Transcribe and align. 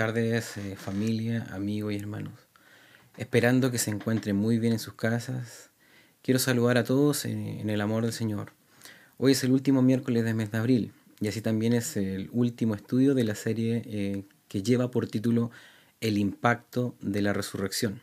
tardes 0.00 0.56
eh, 0.56 0.76
familia, 0.76 1.46
amigos 1.50 1.92
y 1.92 1.96
hermanos. 1.96 2.32
Esperando 3.18 3.70
que 3.70 3.76
se 3.76 3.90
encuentren 3.90 4.34
muy 4.34 4.58
bien 4.58 4.72
en 4.72 4.78
sus 4.78 4.94
casas. 4.94 5.68
Quiero 6.22 6.40
saludar 6.40 6.78
a 6.78 6.84
todos 6.84 7.26
en, 7.26 7.68
el 7.68 7.80
amor 7.82 8.04
del 8.04 8.14
Señor. 8.14 8.54
Hoy 9.18 9.32
es 9.32 9.44
el 9.44 9.52
último 9.52 9.82
miércoles 9.82 10.24
del 10.24 10.36
mes 10.36 10.50
de 10.52 10.56
abril 10.56 10.92
y 11.20 11.28
así 11.28 11.42
también 11.42 11.74
es 11.74 11.98
el 11.98 12.30
último 12.32 12.74
estudio 12.74 13.14
de 13.14 13.24
la 13.24 13.34
serie 13.34 13.82
eh, 13.84 14.24
que 14.48 14.62
lleva 14.62 14.90
por 14.90 15.06
título 15.06 15.50
El 16.00 16.16
impacto 16.16 16.94
de 17.02 17.20
la 17.20 17.34
resurrección. 17.34 18.00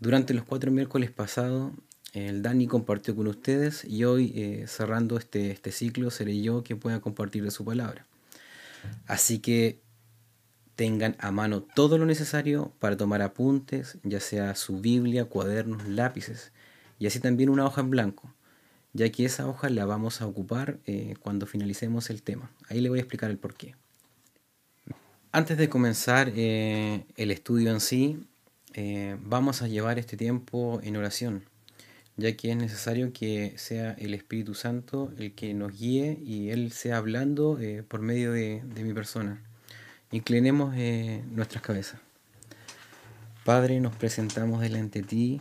Durante 0.00 0.34
los 0.34 0.44
cuatro 0.44 0.70
miércoles 0.70 1.10
pasados, 1.10 1.72
el 2.12 2.42
Dani 2.42 2.66
compartió 2.66 3.16
con 3.16 3.28
ustedes 3.28 3.82
y 3.82 4.04
hoy 4.04 4.34
eh, 4.36 4.66
cerrando 4.68 5.16
este, 5.16 5.52
este 5.52 5.72
ciclo 5.72 6.10
seré 6.10 6.38
yo 6.42 6.62
quien 6.62 6.78
pueda 6.78 7.00
compartir 7.00 7.44
de 7.44 7.50
su 7.50 7.64
palabra. 7.64 8.04
Así 9.06 9.38
que 9.38 9.80
tengan 10.78 11.16
a 11.18 11.32
mano 11.32 11.60
todo 11.60 11.98
lo 11.98 12.06
necesario 12.06 12.72
para 12.78 12.96
tomar 12.96 13.20
apuntes, 13.20 13.98
ya 14.04 14.20
sea 14.20 14.54
su 14.54 14.80
Biblia, 14.80 15.24
cuadernos, 15.24 15.88
lápices 15.88 16.52
y 17.00 17.08
así 17.08 17.18
también 17.18 17.50
una 17.50 17.66
hoja 17.66 17.80
en 17.80 17.90
blanco, 17.90 18.32
ya 18.92 19.10
que 19.10 19.24
esa 19.24 19.48
hoja 19.48 19.70
la 19.70 19.86
vamos 19.86 20.20
a 20.20 20.26
ocupar 20.28 20.78
eh, 20.86 21.16
cuando 21.20 21.46
finalicemos 21.46 22.10
el 22.10 22.22
tema. 22.22 22.52
Ahí 22.68 22.80
le 22.80 22.90
voy 22.90 23.00
a 23.00 23.02
explicar 23.02 23.28
el 23.28 23.38
porqué. 23.38 23.74
Antes 25.32 25.58
de 25.58 25.68
comenzar 25.68 26.32
eh, 26.36 27.04
el 27.16 27.32
estudio 27.32 27.72
en 27.72 27.80
sí, 27.80 28.24
eh, 28.74 29.16
vamos 29.20 29.62
a 29.62 29.66
llevar 29.66 29.98
este 29.98 30.16
tiempo 30.16 30.78
en 30.84 30.96
oración, 30.96 31.42
ya 32.16 32.36
que 32.36 32.52
es 32.52 32.56
necesario 32.56 33.12
que 33.12 33.52
sea 33.56 33.94
el 33.94 34.14
Espíritu 34.14 34.54
Santo 34.54 35.12
el 35.18 35.34
que 35.34 35.54
nos 35.54 35.76
guíe 35.76 36.20
y 36.24 36.50
Él 36.50 36.70
sea 36.70 36.98
hablando 36.98 37.58
por 37.88 38.00
medio 38.00 38.30
de 38.30 38.62
mi 38.84 38.92
persona. 38.92 39.42
Inclinemos 40.10 40.74
eh, 40.74 41.22
nuestras 41.32 41.62
cabezas. 41.62 42.00
Padre, 43.44 43.78
nos 43.78 43.94
presentamos 43.94 44.62
delante 44.62 45.02
de 45.02 45.06
ti, 45.06 45.40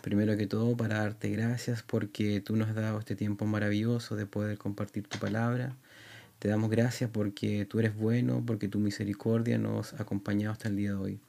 primero 0.00 0.38
que 0.38 0.46
todo 0.46 0.74
para 0.74 1.00
darte 1.00 1.28
gracias 1.28 1.82
porque 1.82 2.40
tú 2.40 2.56
nos 2.56 2.70
has 2.70 2.76
dado 2.76 2.98
este 2.98 3.14
tiempo 3.14 3.44
maravilloso 3.44 4.16
de 4.16 4.24
poder 4.24 4.56
compartir 4.56 5.06
tu 5.06 5.18
palabra. 5.18 5.76
Te 6.38 6.48
damos 6.48 6.70
gracias 6.70 7.10
porque 7.10 7.66
tú 7.66 7.78
eres 7.78 7.94
bueno, 7.94 8.42
porque 8.46 8.68
tu 8.68 8.78
misericordia 8.78 9.58
nos 9.58 9.92
ha 9.92 10.02
acompañado 10.04 10.52
hasta 10.52 10.68
el 10.68 10.76
día 10.76 10.92
de 10.92 10.96
hoy. 10.96 11.20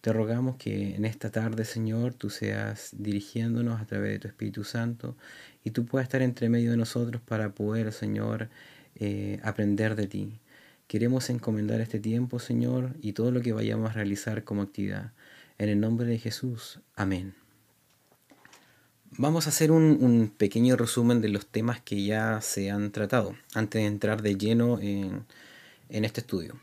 Te 0.00 0.12
rogamos 0.12 0.54
que 0.56 0.94
en 0.94 1.04
esta 1.04 1.30
tarde, 1.30 1.64
Señor, 1.64 2.14
tú 2.14 2.30
seas 2.30 2.90
dirigiéndonos 2.96 3.80
a 3.80 3.84
través 3.84 4.12
de 4.12 4.18
tu 4.20 4.28
Espíritu 4.28 4.62
Santo 4.62 5.16
y 5.64 5.70
tú 5.72 5.86
puedas 5.86 6.06
estar 6.06 6.22
entre 6.22 6.48
medio 6.48 6.70
de 6.70 6.76
nosotros 6.76 7.20
para 7.20 7.50
poder, 7.50 7.92
Señor, 7.92 8.48
eh, 8.94 9.40
aprender 9.42 9.96
de 9.96 10.06
ti. 10.06 10.38
Queremos 10.92 11.30
encomendar 11.30 11.80
este 11.80 11.98
tiempo, 11.98 12.38
Señor, 12.38 12.96
y 13.00 13.14
todo 13.14 13.30
lo 13.30 13.40
que 13.40 13.54
vayamos 13.54 13.88
a 13.88 13.94
realizar 13.94 14.44
como 14.44 14.60
actividad. 14.60 15.12
En 15.56 15.70
el 15.70 15.80
nombre 15.80 16.06
de 16.06 16.18
Jesús. 16.18 16.80
Amén. 16.96 17.32
Vamos 19.12 19.46
a 19.46 19.48
hacer 19.48 19.72
un, 19.72 20.34
pequeño 20.36 20.76
resumen 20.76 21.22
de 21.22 21.30
los 21.30 21.46
temas 21.46 21.80
que 21.80 22.04
ya 22.04 22.42
se 22.42 22.70
han 22.70 22.92
tratado 22.92 23.34
antes 23.54 23.80
de 23.80 23.86
entrar 23.86 24.20
de 24.20 24.36
lleno 24.36 24.80
en, 24.82 25.24
este 25.88 26.20
estudio. 26.20 26.60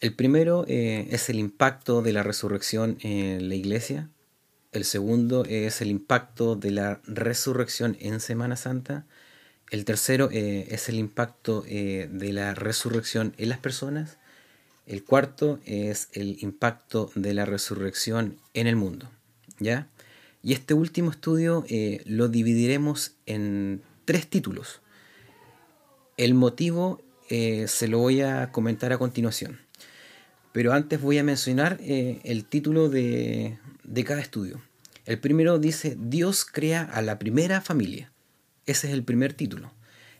El 0.00 0.14
primero 0.14 0.66
eh, 0.68 1.08
es 1.10 1.30
el 1.30 1.38
impacto 1.38 2.02
de 2.02 2.12
la 2.12 2.22
resurrección 2.22 2.98
en 3.00 3.48
la 3.48 3.54
iglesia. 3.54 4.10
El 4.72 4.84
segundo 4.84 5.46
es 5.46 5.80
el 5.80 5.88
impacto 5.88 6.54
de 6.54 6.70
la 6.70 7.00
resurrección 7.06 7.96
en 7.98 8.20
Semana 8.20 8.56
Santa. 8.56 9.06
El 9.70 9.84
tercero 9.84 10.30
eh, 10.32 10.68
es 10.70 10.88
el 10.88 10.96
impacto 10.96 11.64
eh, 11.66 12.08
de 12.10 12.32
la 12.32 12.54
resurrección 12.54 13.34
en 13.36 13.50
las 13.50 13.58
personas. 13.58 14.16
El 14.86 15.04
cuarto 15.04 15.60
es 15.66 16.08
el 16.12 16.38
impacto 16.40 17.10
de 17.14 17.34
la 17.34 17.44
resurrección 17.44 18.38
en 18.54 18.66
el 18.66 18.76
mundo. 18.76 19.10
¿ya? 19.58 19.88
Y 20.42 20.54
este 20.54 20.72
último 20.72 21.10
estudio 21.10 21.64
eh, 21.68 22.02
lo 22.06 22.28
dividiremos 22.28 23.12
en 23.26 23.82
tres 24.06 24.26
títulos. 24.28 24.80
El 26.16 26.34
motivo 26.34 27.02
se 27.28 27.88
lo 27.88 27.98
voy 27.98 28.22
a 28.22 28.50
comentar 28.52 28.90
a 28.94 28.98
continuación. 28.98 29.60
Pero 30.52 30.72
antes 30.72 30.98
voy 30.98 31.18
a 31.18 31.22
mencionar 31.22 31.78
el 31.82 32.46
título 32.46 32.88
de, 32.88 33.58
de 33.84 34.04
cada 34.04 34.22
estudio. 34.22 34.62
El 35.04 35.18
primero 35.20 35.58
dice, 35.58 35.94
Dios 36.00 36.46
crea 36.46 36.82
a 36.82 37.02
la 37.02 37.18
primera 37.18 37.60
familia. 37.60 38.10
Ese 38.68 38.88
es 38.88 38.92
el 38.92 39.02
primer 39.02 39.32
título. 39.32 39.72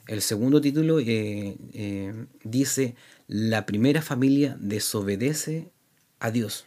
El 0.06 0.22
segundo 0.22 0.62
título 0.62 1.00
eh, 1.00 1.58
eh, 1.74 2.26
dice, 2.42 2.94
la 3.26 3.66
primera 3.66 4.00
familia 4.00 4.56
desobedece 4.58 5.68
a 6.18 6.30
Dios. 6.30 6.64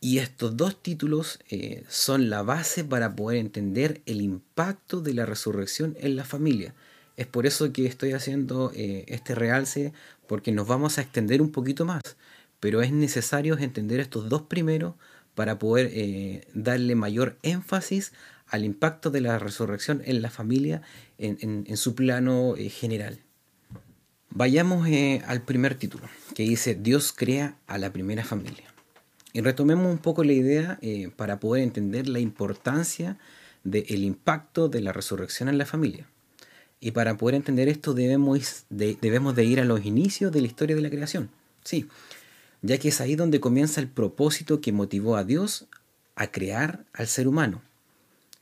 Y 0.00 0.20
estos 0.20 0.56
dos 0.56 0.82
títulos 0.82 1.38
eh, 1.50 1.84
son 1.86 2.30
la 2.30 2.42
base 2.42 2.82
para 2.82 3.14
poder 3.14 3.36
entender 3.40 4.00
el 4.06 4.22
impacto 4.22 5.02
de 5.02 5.12
la 5.12 5.26
resurrección 5.26 5.98
en 6.00 6.16
la 6.16 6.24
familia. 6.24 6.74
Es 7.18 7.26
por 7.26 7.44
eso 7.44 7.70
que 7.70 7.84
estoy 7.84 8.12
haciendo 8.12 8.72
este 8.74 9.34
realce, 9.34 9.92
porque 10.26 10.50
nos 10.50 10.66
vamos 10.66 10.96
a 10.96 11.02
extender 11.02 11.42
un 11.42 11.52
poquito 11.52 11.84
más. 11.84 12.16
Pero 12.58 12.80
es 12.80 12.90
necesario 12.90 13.58
entender 13.58 14.00
estos 14.00 14.30
dos 14.30 14.42
primeros 14.42 14.94
para 15.34 15.58
poder 15.58 16.46
darle 16.54 16.94
mayor 16.94 17.36
énfasis 17.42 18.12
al 18.48 18.64
impacto 18.64 19.10
de 19.10 19.20
la 19.20 19.38
resurrección 19.38 20.02
en 20.04 20.22
la 20.22 20.30
familia 20.30 20.82
en, 21.18 21.76
su 21.76 21.94
plano 21.94 22.54
eh, 22.56 22.68
general. 22.68 23.20
Vayamos 24.30 24.86
eh, 24.88 25.22
al 25.26 25.42
primer 25.42 25.74
título, 25.74 26.08
que 26.34 26.42
dice 26.44 26.74
Dios 26.74 27.12
crea 27.16 27.56
a 27.66 27.78
la 27.78 27.92
primera 27.92 28.24
familia. 28.24 28.64
Y 29.32 29.40
retomemos 29.40 29.90
un 29.90 29.98
poco 29.98 30.24
la 30.24 30.32
idea 30.32 30.78
eh, 30.80 31.10
para 31.14 31.40
poder 31.40 31.62
entender 31.62 32.08
la 32.08 32.20
importancia 32.20 33.18
del 33.64 34.04
impacto 34.04 34.68
de 34.68 34.80
la 34.80 34.92
resurrección 34.92 35.48
en 35.48 35.58
la 35.58 35.66
familia. 35.66 36.06
Y 36.80 36.92
para 36.92 37.16
poder 37.16 37.34
entender 37.34 37.68
esto 37.68 37.92
debemos 37.92 38.64
de, 38.70 38.96
debemos 39.00 39.34
de 39.34 39.44
ir 39.44 39.60
a 39.60 39.64
los 39.64 39.84
inicios 39.84 40.32
de 40.32 40.40
la 40.40 40.46
historia 40.46 40.76
de 40.76 40.82
la 40.82 40.90
creación. 40.90 41.30
Sí, 41.64 41.88
ya 42.62 42.78
que 42.78 42.88
es 42.88 43.00
ahí 43.00 43.16
donde 43.16 43.40
comienza 43.40 43.80
el 43.80 43.88
propósito 43.88 44.60
que 44.60 44.72
motivó 44.72 45.16
a 45.16 45.24
Dios 45.24 45.66
a 46.14 46.30
crear 46.30 46.84
al 46.92 47.06
ser 47.06 47.28
humano. 47.28 47.62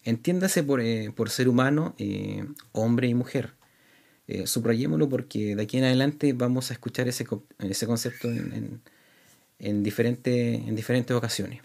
Entiéndase 0.06 0.62
por, 0.62 0.80
eh, 0.80 1.12
ser 1.26 1.48
humano, 1.48 1.96
eh, 1.98 2.44
hombre 2.70 3.08
y 3.08 3.14
mujer. 3.14 3.54
Eh, 4.28 4.46
subrayémoslo 4.46 5.08
porque 5.08 5.56
de 5.56 5.62
aquí 5.64 5.78
en 5.78 5.84
adelante 5.84 6.32
vamos 6.32 6.70
a 6.70 6.74
escuchar 6.74 7.08
ese, 7.08 7.26
ese 7.58 7.86
concepto 7.88 8.28
en, 8.28 8.80
en, 9.58 9.82
diferentes 9.82 11.10
ocasiones. 11.10 11.60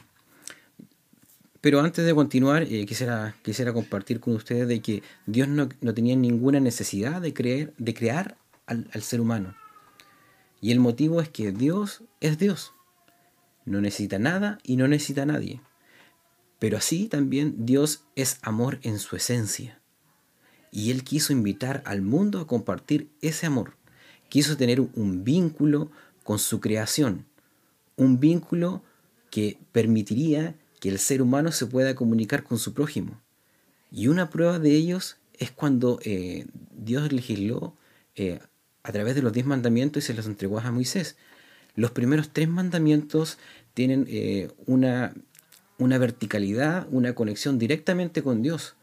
Pero 1.62 1.81
antes 1.81 2.03
de 2.03 2.16
continuar, 2.16 2.66
quisiera, 2.66 3.35
quisiera 3.44 3.74
compartir 3.74 4.19
con 4.19 4.34
ustedes 4.34 4.68
de 4.68 4.81
que 4.81 5.03
Dios 5.28 5.47
no, 5.47 5.68
tenía 5.94 6.16
ninguna 6.16 6.59
necesidad 6.59 7.22
de, 7.22 7.35
creer, 7.35 7.75
de 7.78 7.94
crear 7.94 8.38
al, 8.66 8.90
al 8.91 9.03
ser 9.03 9.22
humano. 9.22 9.56
Y 10.62 10.72
el 10.72 10.80
motivo 10.80 11.22
es 11.22 11.30
que 11.30 11.51
Dios 11.51 12.01
es 12.22 12.40
Dios. 12.40 12.74
No 13.66 13.81
necesita 13.81 14.18
nada 14.18 14.57
y 14.63 14.78
no 14.78 14.88
necesita 14.88 15.22
a 15.22 15.28
nadie. 15.28 15.62
Pero 16.62 16.78
así 16.78 17.08
también 17.08 17.66
Dios 17.66 18.04
es 18.16 18.38
amor 18.44 18.78
en 18.84 19.00
su 19.00 19.16
esencia. 19.16 19.80
Y 20.72 20.92
Él 20.92 21.04
quiso 21.04 21.34
invitar 21.34 21.82
al 21.88 22.04
mundo 22.04 22.40
a 22.40 22.46
compartir 22.46 23.10
ese 23.20 23.48
amor. 23.48 23.78
Quiso 24.30 24.56
tener 24.58 24.80
un 24.80 25.24
vínculo 25.24 25.90
con 26.24 26.38
su 26.38 26.60
creación. 26.60 27.26
Un 27.96 28.19
vínculo 28.19 28.84
que 29.31 29.58
permitiría 29.72 30.56
que 30.80 30.90
el 30.90 31.00
ser 31.00 31.24
humano 31.24 31.52
se 31.52 31.66
pueda 31.66 31.96
comunicar 31.96 32.44
con 32.44 32.60
su 32.60 32.75
prójimo. 32.75 33.19
Y 33.92 34.07
una 34.07 34.30
prueba 34.30 34.60
de 34.60 34.75
ellos 34.75 35.18
es 35.40 35.50
cuando 35.50 35.98
eh, 36.04 36.46
Dios 36.78 37.12
legisló 37.12 37.75
eh, 38.14 38.38
a 38.84 38.92
través 38.92 39.16
de 39.16 39.24
los 39.24 39.34
diez 39.34 39.48
mandamientos 39.48 40.04
y 40.04 40.06
se 40.06 40.14
los 40.14 40.28
entregó 40.28 40.60
a 40.60 40.72
Moisés. 40.72 41.18
Los 41.74 41.90
primeros 41.90 42.30
tres 42.30 42.50
mandamientos 42.50 43.40
tienen 43.74 44.06
eh, 44.07 44.52
una 44.68 45.16
una 45.81 45.98
verticalidad, 45.98 46.88
una 46.92 47.16
conexión 47.16 47.57
directamente 47.57 48.22
con 48.22 48.44
Dios. 48.44 48.75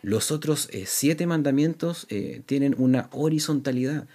Los 0.00 0.30
otros 0.30 0.68
eh, 0.70 0.84
siete 0.86 1.26
mandamientos 1.26 2.06
eh, 2.08 2.42
tienen 2.46 2.76
una 2.78 3.08
horizontalidad. 3.10 4.06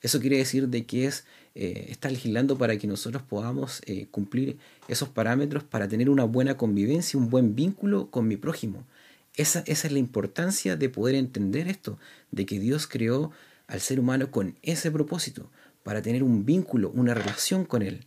Eso 0.00 0.20
quiere 0.20 0.36
decir 0.36 0.68
de 0.68 0.86
que 0.86 1.06
es, 1.06 1.24
eh, 1.56 1.86
está 1.88 2.08
legislando 2.08 2.56
para 2.56 2.76
que 2.78 2.86
nosotros 2.86 3.24
podamos 3.24 3.82
cumplir 4.12 4.58
esos 4.86 5.08
parámetros 5.08 5.64
para 5.64 5.88
tener 5.88 6.08
una 6.08 6.22
buena 6.22 6.56
convivencia, 6.56 7.18
un 7.18 7.30
buen 7.30 7.56
vínculo 7.56 8.10
con 8.10 8.28
mi 8.28 8.36
prójimo. 8.36 8.86
Esa, 9.36 9.64
esa 9.66 9.88
es 9.88 9.92
la 9.92 9.98
importancia 9.98 10.76
de 10.76 10.88
poder 10.88 11.16
entender 11.16 11.66
esto, 11.66 11.98
de 12.30 12.46
que 12.46 12.60
Dios 12.60 12.86
creó 12.86 13.32
al 13.66 13.80
ser 13.80 13.98
humano 13.98 14.30
con 14.30 14.54
ese 14.62 14.92
propósito, 14.92 15.50
para 15.82 16.00
tener 16.00 16.22
un 16.22 16.44
vínculo, 16.44 16.90
una 16.90 17.14
relación 17.14 17.64
con 17.64 17.82
Él. 17.82 18.04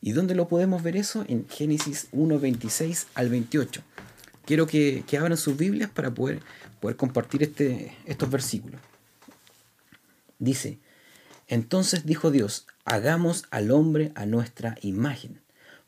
¿Y 0.00 0.12
dónde 0.12 0.34
lo 0.34 0.48
podemos 0.48 0.82
ver 0.82 0.96
eso? 0.96 1.24
En 1.28 1.48
Génesis 1.48 2.08
1, 2.12 2.38
26 2.38 3.06
al 3.14 3.30
28. 3.30 3.82
Quiero 4.44 4.66
que, 4.66 5.04
abran 5.18 5.36
sus 5.36 5.56
Biblias 5.56 5.90
para 5.90 6.10
poder, 6.12 6.40
poder 6.80 6.96
compartir 6.96 7.42
este, 7.42 7.96
estos 8.06 8.30
versículos. 8.30 8.80
Dice, 10.38 10.78
Entonces 11.48 12.04
dijo 12.06 12.30
Dios, 12.30 12.66
hagamos 12.84 13.44
al 13.50 13.70
hombre 13.70 14.12
a 14.14 14.26
nuestra 14.26 14.76
imagen, 14.82 15.40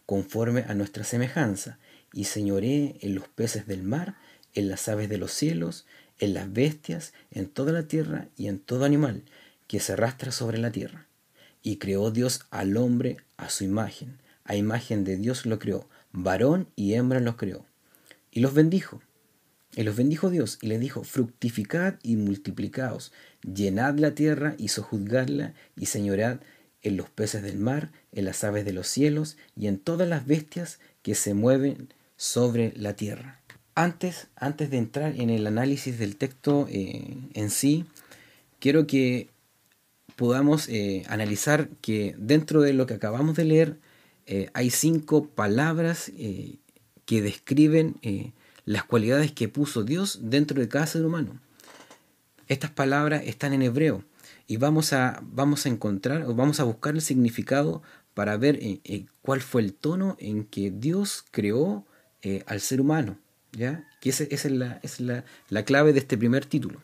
conforme 0.07 0.65
a 0.69 0.75
nuestra 0.75 1.05
semejanza, 1.05 1.79
y 2.13 2.25
señoré 2.25 2.97
en 3.01 3.15
los 3.15 3.29
peces 3.29 3.67
del 3.67 3.83
mar, 3.83 4.17
en 4.55 4.69
las 4.69 4.89
aves 4.89 5.09
de 5.09 5.19
los 5.19 5.33
cielos, 5.33 5.87
en 6.19 6.35
las 6.35 6.53
bestias, 6.53 7.13
en 7.31 7.49
toda 7.49 7.73
la 7.73 7.85
tierra 7.85 8.29
y 8.37 8.49
en 8.49 8.59
todo 8.59 8.85
animal 8.85 9.23
que 9.69 9.81
se 9.81 9.93
arrastra 9.93 10.33
sobre 10.33 10.59
la 10.59 10.73
tierra. 10.73 11.07
Y 11.63 11.77
creó 11.77 12.11
Dios 12.11 12.47
al 12.51 12.77
hombre 12.77 13.19
a 13.37 13.51
su 13.51 13.65
imagen, 13.65 14.19
a 14.45 14.57
imagen 14.57 15.05
de 15.05 15.17
Dios 15.17 15.47
lo 15.47 15.59
creó, 15.59 15.89
varón 16.13 16.69
y 16.77 16.95
hembra 16.95 17.21
los 17.21 17.37
creó. 17.37 17.67
Y 18.31 18.41
los 18.41 18.55
bendijo. 18.55 19.01
Y 19.77 19.85
los 19.85 19.97
bendijo 19.97 20.31
Dios 20.31 20.59
y 20.61 20.67
les 20.67 20.81
dijo, 20.81 21.05
fructificad 21.05 21.95
y 22.03 22.17
multiplicaos, 22.17 23.13
llenad 23.43 23.99
la 23.99 24.15
tierra 24.15 24.55
y 24.59 24.69
sojuzgadla 24.69 25.55
y 25.77 25.87
señorad 25.87 26.41
en 26.83 26.97
los 26.97 27.09
peces 27.09 27.43
del 27.43 27.59
mar, 27.59 27.93
en 28.13 28.25
las 28.25 28.43
aves 28.43 28.65
de 28.65 28.73
los 28.73 28.89
cielos 28.89 29.37
y 29.57 29.69
en 29.69 29.79
todas 29.79 30.09
las 30.09 30.27
bestias 30.27 30.81
que 31.03 31.15
se 31.15 31.35
mueven 31.35 31.93
sobre 32.17 32.73
la 32.77 32.97
tierra. 32.97 33.41
Antes, 33.75 34.27
antes 34.35 34.71
de 34.71 34.79
entrar 34.79 35.15
en 35.17 35.31
el 35.31 35.47
análisis 35.47 35.99
del 35.99 36.17
texto 36.17 36.67
eh, 36.69 37.17
en 37.35 37.51
sí, 37.51 37.85
quiero 38.59 38.87
que 38.87 39.31
podamos 40.21 40.69
eh, 40.69 41.03
analizar 41.09 41.71
que 41.81 42.15
dentro 42.19 42.61
de 42.61 42.75
lo 42.75 42.85
que 42.85 42.93
acabamos 42.93 43.37
de 43.37 43.45
leer 43.45 43.79
eh, 44.27 44.51
hay 44.53 44.69
cinco 44.69 45.25
palabras 45.25 46.13
que 47.07 47.23
describen 47.23 47.97
las 48.67 48.85
cualidades 48.85 49.33
que 49.33 49.49
puso 49.49 49.83
Dios 49.83 50.19
dentro 50.21 50.61
de 50.61 50.69
cada 50.69 50.87
ser 50.87 51.07
humano. 51.07 51.41
Estas 52.49 52.71
palabras 52.71 53.23
están 53.25 53.55
en 53.55 53.63
hebreo 53.63 54.05
y 54.47 54.59
vamos 54.59 54.93
a, 54.93 55.23
vamos 55.23 55.65
a 55.65 55.71
encontrar 55.71 56.25
o 56.25 56.35
vamos 56.35 56.61
a 56.61 56.65
buscar 56.65 56.95
el 56.95 57.01
significado 57.01 57.81
para 58.13 58.37
ver 58.37 58.57
eh, 58.57 58.81
eh, 58.85 59.07
cuál 59.23 59.41
fue 59.41 59.63
el 59.63 59.73
tono 59.73 60.17
en 60.21 60.45
que 60.45 60.71
Dios 60.71 61.25
creó 61.31 61.87
eh, 62.21 62.43
al 62.45 62.61
ser 62.61 62.83
humano. 62.83 63.17
¿ya? 63.53 63.89
Que 64.03 64.11
esa, 64.11 64.25
es, 64.25 64.45
la, 64.45 64.79
es 64.83 65.01
la, 65.01 65.25
la, 65.49 65.65
clave 65.65 65.95
de 65.95 66.01
este 66.01 66.19
primer 66.19 66.45
título. 66.45 66.83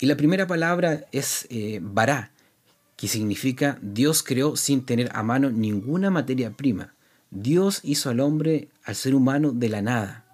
Y 0.00 0.06
la 0.06 0.16
primera 0.16 0.46
palabra 0.46 1.06
es 1.12 1.46
bará, 1.80 2.32
que 2.96 3.06
significa 3.06 3.78
Dios 3.82 4.22
creó 4.22 4.56
sin 4.56 4.84
tener 4.84 5.10
a 5.14 5.22
mano 5.22 5.50
ninguna 5.50 6.10
materia 6.10 6.50
prima. 6.50 6.94
Dios 7.30 7.80
hizo 7.84 8.10
al 8.10 8.20
hombre, 8.20 8.70
al 8.82 8.96
ser 8.96 9.14
humano, 9.14 9.52
de 9.52 9.68
la 9.68 9.82
nada. 9.82 10.24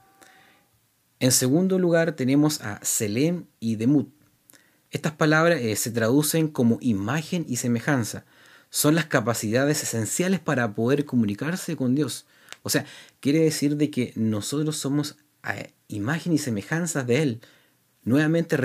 En 1.18 1.32
segundo 1.32 1.78
lugar 1.78 2.12
tenemos 2.12 2.60
a 2.60 2.78
Selem 2.82 3.46
y 3.60 3.76
Demut. 3.76 4.08
Estas 4.90 5.12
palabras 5.12 5.60
eh, 5.60 5.74
se 5.76 5.90
traducen 5.90 6.48
como 6.48 6.78
imagen 6.80 7.44
y 7.48 7.56
semejanza. 7.56 8.24
Son 8.70 8.94
las 8.94 9.06
capacidades 9.06 9.82
esenciales 9.82 10.40
para 10.40 10.74
poder 10.74 11.04
comunicarse 11.04 11.76
con 11.76 11.94
Dios. 11.94 12.26
O 12.62 12.70
sea, 12.70 12.84
quiere 13.20 13.40
decir 13.40 13.76
de 13.76 13.90
que 13.90 14.12
nosotros 14.16 14.76
somos 14.76 15.16
eh, 15.48 15.72
imagen 15.88 16.32
y 16.32 16.38
semejanza 16.38 17.02
de 17.02 17.22
Él. 17.22 17.40
Nuevamente 18.06 18.56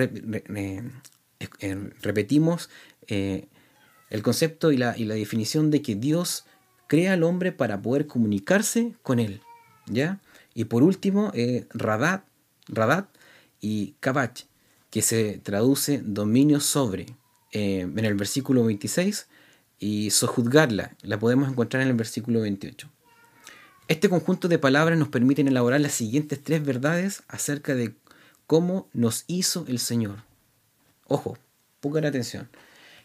eh, 1.59 1.91
repetimos 2.01 2.69
el 3.07 4.23
concepto 4.23 4.71
y 4.71 4.77
la, 4.77 4.97
y 4.97 5.03
la, 5.03 5.15
definición 5.15 5.69
de 5.71 5.81
que 5.81 5.95
Dios 5.95 6.45
crea 6.87 7.11
al 7.13 7.23
hombre 7.23 7.51
para 7.51 7.81
poder 7.81 8.07
comunicarse 8.07 8.93
con 9.01 9.19
Él. 9.19 9.41
¿ya? 9.87 10.21
Y 10.53 10.63
por 10.65 10.83
último, 10.83 11.33
Radat 11.73 12.23
Radat 12.71 13.07
y 13.59 13.95
Kabach, 13.99 14.45
que 14.89 15.01
se 15.01 15.39
traduce 15.43 16.01
dominio 16.03 16.59
sobre 16.59 17.05
eh, 17.51 17.81
en 17.81 18.05
el 18.05 18.15
versículo 18.15 18.63
26 18.65 19.27
y 19.79 20.09
sojuzgarla, 20.11 20.95
la 21.01 21.19
podemos 21.19 21.49
encontrar 21.49 21.83
en 21.83 21.89
el 21.89 21.95
versículo 21.95 22.41
28. 22.41 22.89
Este 23.87 24.09
conjunto 24.09 24.47
de 24.47 24.57
palabras 24.57 24.97
nos 24.97 25.09
permiten 25.09 25.47
elaborar 25.47 25.81
las 25.81 25.93
siguientes 25.93 26.41
tres 26.41 26.63
verdades 26.63 27.23
acerca 27.27 27.75
de 27.75 27.93
cómo 28.51 28.89
nos 28.91 29.23
hizo 29.27 29.63
el 29.69 29.79
Señor. 29.79 30.25
Ojo, 31.07 31.37
pongan 31.79 32.03
atención. 32.03 32.49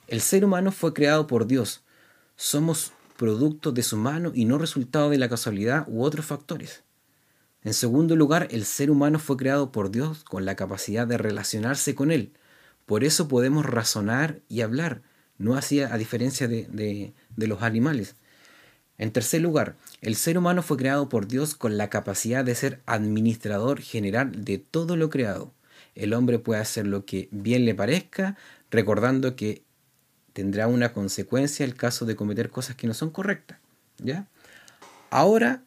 El 0.08 0.20
ser 0.20 0.44
humano 0.44 0.72
fue 0.72 0.92
creado 0.92 1.28
por 1.28 1.46
Dios. 1.46 1.84
Somos 2.34 2.90
producto 3.16 3.70
de 3.70 3.84
su 3.84 3.96
mano 3.96 4.32
y 4.34 4.44
no 4.44 4.58
resultado 4.58 5.08
de 5.08 5.18
la 5.18 5.28
casualidad 5.28 5.84
u 5.86 6.02
otros 6.02 6.26
factores. 6.26 6.82
En 7.62 7.74
segundo 7.74 8.16
lugar, 8.16 8.48
el 8.50 8.64
ser 8.64 8.90
humano 8.90 9.20
fue 9.20 9.36
creado 9.36 9.70
por 9.70 9.92
Dios 9.92 10.24
con 10.24 10.44
la 10.44 10.56
capacidad 10.56 11.06
de 11.06 11.16
relacionarse 11.16 11.94
con 11.94 12.10
Él. 12.10 12.32
Por 12.84 13.04
eso 13.04 13.28
podemos 13.28 13.64
razonar 13.64 14.40
y 14.48 14.62
hablar, 14.62 15.02
no 15.38 15.54
así 15.54 15.80
a 15.80 15.96
diferencia 15.96 16.48
de, 16.48 17.14
los 17.36 17.62
animales. 17.62 18.16
En 18.98 19.12
tercer 19.12 19.42
lugar, 19.42 19.76
el 20.00 20.16
ser 20.16 20.38
humano 20.38 20.62
fue 20.62 20.76
creado 20.76 21.08
por 21.08 21.28
Dios 21.28 21.54
con 21.54 21.76
la 21.76 21.90
capacidad 21.90 22.44
de 22.44 22.54
ser 22.54 22.80
administrador 22.86 23.80
general 23.80 24.44
de 24.44 24.58
todo 24.58 24.96
lo 24.96 25.10
creado. 25.10 25.52
El 25.94 26.14
hombre 26.14 26.38
puede 26.38 26.60
hacer 26.60 26.86
lo 26.86 27.04
que 27.04 27.28
bien 27.30 27.64
le 27.64 27.74
parezca, 27.74 28.36
recordando 28.70 29.36
que 29.36 29.62
tendrá 30.32 30.66
una 30.66 30.92
consecuencia 30.92 31.64
el 31.64 31.74
caso 31.74 32.04
de 32.04 32.16
cometer 32.16 32.50
cosas 32.50 32.76
que 32.76 32.86
no 32.86 32.94
son 32.94 33.10
correctas. 33.10 33.58
¿Ya? 33.98 34.26
Ahora 35.10 35.62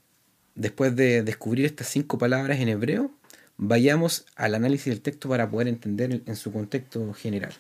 después 0.60 0.96
de 0.96 1.24
descubrir 1.24 1.66
estas 1.66 1.88
cinco 1.88 2.18
palabras 2.18 2.60
en 2.60 2.68
hebreo, 2.68 3.12
vayamos 3.58 4.26
al 4.36 4.56
análisis 4.56 4.88
del 4.88 5.02
texto 5.02 5.30
para 5.30 5.50
poder 5.50 5.70
entender 5.70 6.22
en 6.26 6.36
su 6.36 6.52
contexto 6.52 7.14
general. 7.14 7.54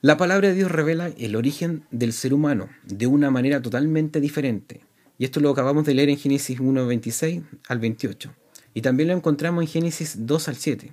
La 0.00 0.16
palabra 0.16 0.48
de 0.48 0.54
Dios 0.54 0.70
revela 0.70 1.08
el 1.18 1.36
origen 1.36 1.84
del 1.90 2.12
ser 2.12 2.32
humano 2.32 2.68
de 2.84 3.06
una 3.06 3.30
manera 3.30 3.60
totalmente 3.60 4.20
diferente. 4.20 4.80
Y 5.18 5.24
esto 5.24 5.40
lo 5.40 5.50
acabamos 5.50 5.84
de 5.84 5.94
leer 5.94 6.08
en 6.08 6.18
Génesis 6.18 6.60
1, 6.60 6.86
26 6.86 7.42
al 7.68 7.78
28. 7.80 8.32
Y 8.74 8.82
también 8.82 9.08
lo 9.08 9.14
encontramos 9.14 9.62
en 9.62 9.68
Génesis 9.68 10.26
2 10.26 10.48
al 10.48 10.56
7. 10.56 10.92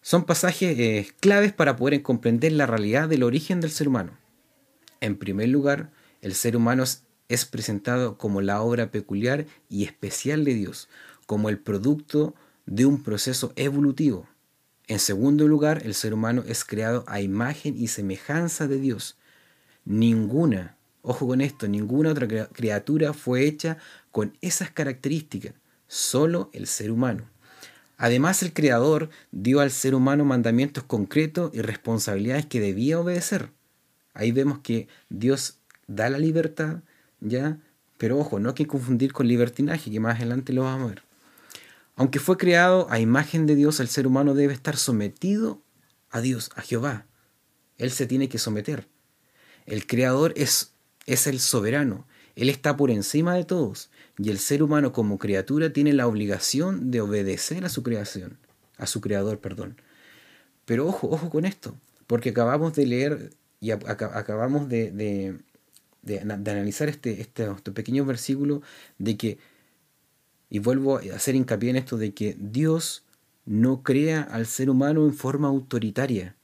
Son 0.00 0.24
pasajes 0.24 0.76
eh, 0.78 1.08
claves 1.20 1.52
para 1.52 1.76
poder 1.76 2.02
comprender 2.02 2.52
la 2.52 2.66
realidad 2.66 3.08
del 3.08 3.22
origen 3.22 3.60
del 3.60 3.70
ser 3.70 3.86
humano. 3.86 4.18
En 5.00 5.16
primer 5.16 5.48
lugar, 5.48 5.92
el 6.22 6.34
ser 6.34 6.56
humano 6.56 6.82
es 6.82 7.04
es 7.32 7.46
presentado 7.46 8.18
como 8.18 8.42
la 8.42 8.60
obra 8.60 8.90
peculiar 8.90 9.46
y 9.68 9.84
especial 9.84 10.44
de 10.44 10.54
Dios, 10.54 10.88
como 11.26 11.48
el 11.48 11.58
producto 11.58 12.34
de 12.66 12.84
un 12.84 13.02
proceso 13.02 13.52
evolutivo. 13.56 14.28
En 14.88 14.98
segundo 14.98 15.46
lugar, 15.46 15.82
el 15.84 15.94
ser 15.94 16.12
humano 16.12 16.42
es 16.46 16.64
creado 16.64 17.04
a 17.06 17.20
imagen 17.20 17.76
y 17.76 17.88
semejanza 17.88 18.66
de 18.66 18.78
Dios. 18.78 19.16
Ninguna, 19.84 20.76
ojo 21.02 21.26
con 21.26 21.40
esto, 21.40 21.68
ninguna 21.68 22.10
otra 22.10 22.48
criatura 22.48 23.12
fue 23.12 23.44
hecha 23.46 23.78
con 24.10 24.36
esas 24.40 24.70
características, 24.70 25.54
solo 25.86 26.50
el 26.52 26.66
ser 26.66 26.90
humano. 26.90 27.24
Además, 27.96 28.42
el 28.42 28.52
Creador 28.52 29.10
dio 29.30 29.60
al 29.60 29.70
ser 29.70 29.94
humano 29.94 30.24
mandamientos 30.24 30.82
concretos 30.82 31.52
y 31.54 31.60
responsabilidades 31.62 32.46
que 32.46 32.60
debía 32.60 32.98
obedecer. 32.98 33.50
Ahí 34.12 34.32
vemos 34.32 34.58
que 34.58 34.88
Dios 35.08 35.58
da 35.86 36.10
la 36.10 36.18
libertad, 36.18 36.82
¿ya? 37.20 37.58
Pero 37.98 38.18
ojo, 38.18 38.40
no 38.40 38.48
hay 38.48 38.54
que 38.56 38.66
confundir 38.66 39.12
con 39.12 39.28
libertinaje, 39.28 39.90
que 39.90 40.00
más 40.00 40.16
adelante 40.16 40.52
lo 40.52 40.64
vamos 40.64 40.86
a 40.86 40.94
ver. 40.94 41.11
Aunque 41.96 42.18
fue 42.18 42.36
creado 42.36 42.86
a 42.90 43.00
imagen 43.00 43.46
de 43.46 43.54
Dios, 43.54 43.80
el 43.80 43.88
ser 43.88 44.06
humano 44.06 44.34
debe 44.34 44.54
estar 44.54 44.76
sometido 44.76 45.62
a 46.10 46.20
Dios, 46.20 46.50
a 46.56 46.62
Jehová. 46.62 47.06
Él 47.76 47.90
se 47.90 48.06
tiene 48.06 48.28
que 48.28 48.38
someter. 48.38 48.88
El 49.66 49.86
creador 49.86 50.32
es, 50.36 50.74
es 51.06 51.26
el 51.26 51.40
soberano. 51.40 52.06
Él 52.34 52.48
está 52.48 52.76
por 52.76 52.90
encima 52.90 53.34
de 53.34 53.44
todos. 53.44 53.90
Y 54.18 54.30
el 54.30 54.38
ser 54.38 54.62
humano 54.62 54.92
como 54.92 55.18
criatura 55.18 55.72
tiene 55.72 55.92
la 55.92 56.06
obligación 56.06 56.90
de 56.90 57.00
obedecer 57.00 57.64
a 57.64 57.68
su 57.68 57.82
creación, 57.82 58.38
a 58.78 58.86
su 58.86 59.00
creador, 59.00 59.38
perdón. 59.40 59.76
Pero 60.64 60.86
ojo, 60.86 61.08
ojo 61.10 61.28
con 61.28 61.44
esto, 61.44 61.76
porque 62.06 62.30
acabamos 62.30 62.74
de 62.74 62.86
leer 62.86 63.30
y 63.60 63.70
acabamos 63.70 64.68
de, 64.68 64.90
de, 66.02 66.20
analizar 66.20 66.88
este, 66.88 67.20
este, 67.20 67.44
este, 67.44 67.72
pequeño 67.72 68.04
versículo 68.04 68.62
de 68.98 69.16
que, 69.16 69.38
y 70.52 70.58
vuelvo 70.58 70.98
a 70.98 71.16
hacer 71.16 71.34
hincapié 71.34 71.70
en 71.70 71.76
esto, 71.76 71.96
de 71.96 72.12
que 72.12 72.36
Dios 72.38 73.04
no 73.46 73.82
crea 73.82 74.20
al 74.20 74.44
ser 74.44 74.68
humano 74.68 75.06
en 75.06 75.14
forma 75.14 75.48
autoritaria. 75.48 76.36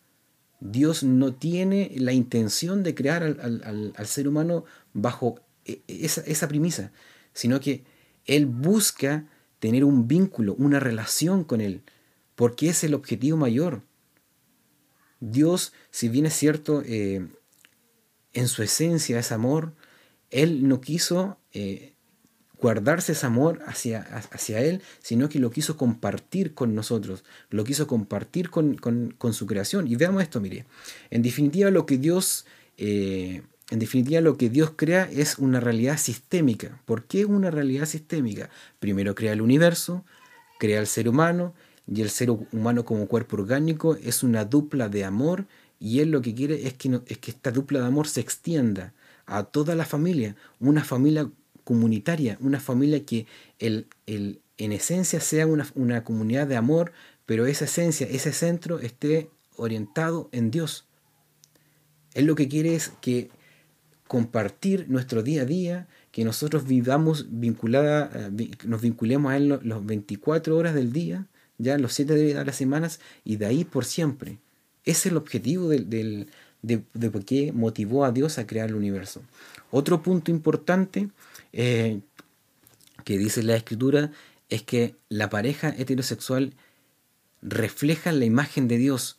Dios 0.61 1.03
no 1.03 1.35
tiene 1.35 1.93
la 1.95 2.15
intención 2.15 2.83
de 2.83 2.95
crear 2.95 3.23
al, 3.23 4.07
ser 4.07 4.27
humano 4.27 4.65
bajo 4.95 5.41
e, 5.67 5.83
esa, 5.88 6.23
esa 6.23 6.49
premisa, 6.49 6.91
sino 7.35 7.61
que 7.61 7.85
Él 8.25 8.47
busca 8.47 9.27
tener 9.59 9.85
un 9.85 10.09
vínculo, 10.09 10.55
una 10.55 10.81
relación 10.81 11.45
con 11.45 11.61
Él, 11.61 11.83
porque 12.35 12.71
es 12.71 12.83
el 12.85 12.95
objetivo 12.95 13.37
mayor. 13.37 13.83
Dios, 15.21 15.75
si 15.91 16.09
bien 16.09 16.25
es 16.25 16.33
cierto, 16.33 16.83
eh, 16.87 17.29
en 18.33 18.49
su 18.49 18.62
esencia 18.62 19.19
es 19.19 19.33
amor, 19.33 19.75
Él 20.31 20.67
no 20.67 20.81
quiso, 20.81 21.37
eh, 21.53 21.93
guardarse 22.61 23.12
ese 23.12 23.27
amor 23.27 23.61
hacia, 23.67 24.00
hacia 24.00 24.61
Él, 24.61 24.83
sino 25.00 25.29
que 25.29 25.38
lo 25.38 25.50
quiso 25.50 25.77
compartir 25.77 26.55
con 26.55 26.75
nosotros, 26.75 27.25
lo 27.50 27.65
quiso 27.65 27.87
compartir 27.87 28.50
con, 28.50 28.79
su 29.33 29.47
creación. 29.47 29.87
Y 29.87 29.97
veamos 29.97 30.23
esto, 30.23 30.41
mire, 30.41 30.67
en 31.11 31.23
definitiva 31.23 31.71
lo 31.71 31.87
que 31.87 31.99
Dios... 31.99 32.47
Eh, 32.77 33.43
en 33.71 33.81
definitiva, 33.81 34.23
lo 34.23 34.38
que 34.38 34.49
Dios 34.49 34.73
crea 34.75 35.11
es 35.12 35.37
una 35.37 35.61
realidad 35.61 35.99
sistémica. 35.99 36.81
¿Por 36.87 37.05
qué 37.05 37.27
una 37.27 37.50
realidad 37.50 37.85
sistémica? 37.85 38.49
Primero 38.81 39.15
crea 39.15 39.35
el 39.35 39.43
universo, 39.43 40.07
crea 40.59 40.81
el 40.81 40.87
ser 40.87 41.07
humano, 41.07 41.53
y 41.87 42.00
el 42.00 42.09
ser 42.09 42.31
humano 42.31 42.87
como 42.87 43.09
cuerpo 43.09 43.37
orgánico 43.37 43.97
es 43.97 44.23
una 44.23 44.47
dupla 44.47 44.88
de 44.88 45.05
amor, 45.05 45.47
y 45.79 46.00
Él 46.00 46.11
lo 46.11 46.23
que 46.23 46.35
quiere 46.35 46.67
es 46.67 46.75
que, 46.75 46.99
es 47.07 47.19
que 47.19 47.31
esta 47.31 47.50
dupla 47.50 47.81
de 47.81 47.87
amor 47.87 48.09
se 48.09 48.21
extienda 48.21 48.95
a 49.27 49.45
toda 49.45 49.75
la 49.75 49.85
familia, 49.85 50.35
una 50.61 50.83
familia 50.83 51.31
comunitaria, 51.69 52.39
una 52.41 52.61
familia 52.61 53.05
que 53.05 53.27
el, 53.59 53.89
en 54.07 54.73
esencia 54.73 55.21
sea 55.21 55.47
una, 55.47 55.71
una 55.75 56.03
comunidad 56.03 56.47
de 56.47 56.57
amor, 56.57 56.93
pero 57.27 57.45
esa 57.45 57.67
esencia, 57.67 58.07
ese 58.11 58.33
centro 58.33 58.79
esté 58.79 59.29
orientado 59.55 60.31
en 60.33 60.51
Dios. 60.51 60.87
Él 62.15 62.25
lo 62.25 62.37
que 62.37 62.49
quiere 62.49 62.75
es 62.75 62.93
que 63.03 63.29
compartir 64.07 64.87
nuestro 64.89 65.23
día 65.23 65.43
a 65.43 65.45
día, 65.45 65.89
que 66.11 66.25
nosotros 66.25 66.67
vivamos 66.67 67.27
vinculada, 67.29 68.11
eh, 68.15 68.51
nos 68.65 68.81
vinculemos 68.81 69.31
a 69.31 69.37
Él 69.37 69.61
los 69.63 69.85
24 69.85 70.57
horas 70.57 70.75
del 70.75 70.91
día, 70.91 71.27
ya 71.59 71.77
los 71.77 71.93
7 71.93 72.15
días 72.15 72.39
de 72.39 72.45
las 72.47 72.57
semanas, 72.57 72.99
y 73.27 73.37
de 73.37 73.45
ahí 73.45 73.67
por 73.67 73.85
siempre. 73.85 74.39
Ese 74.87 75.01
es 75.01 75.07
el 75.13 75.19
objetivo 75.19 75.69
del, 75.69 76.31
de, 76.63 76.83
de 76.95 77.11
por 77.11 77.27
qué 77.27 77.53
motivó 77.53 78.07
a 78.07 78.11
Dios 78.11 78.39
a 78.39 78.47
crear 78.47 78.71
el 78.71 78.75
universo. 78.75 79.21
Otro 79.71 80.03
punto 80.03 80.31
importante 80.31 81.11
eh, 81.52 82.00
que 83.05 83.19
dice 83.19 83.43
la 83.43 83.57
escritura 83.57 84.11
es 84.49 84.62
que 84.62 84.97
la 85.09 85.31
pareja 85.31 85.69
heterosexual 85.76 86.55
refleja 87.43 88.12
la 88.12 88.25
imagen 88.25 88.69
de 88.69 88.78
Dios 88.78 89.19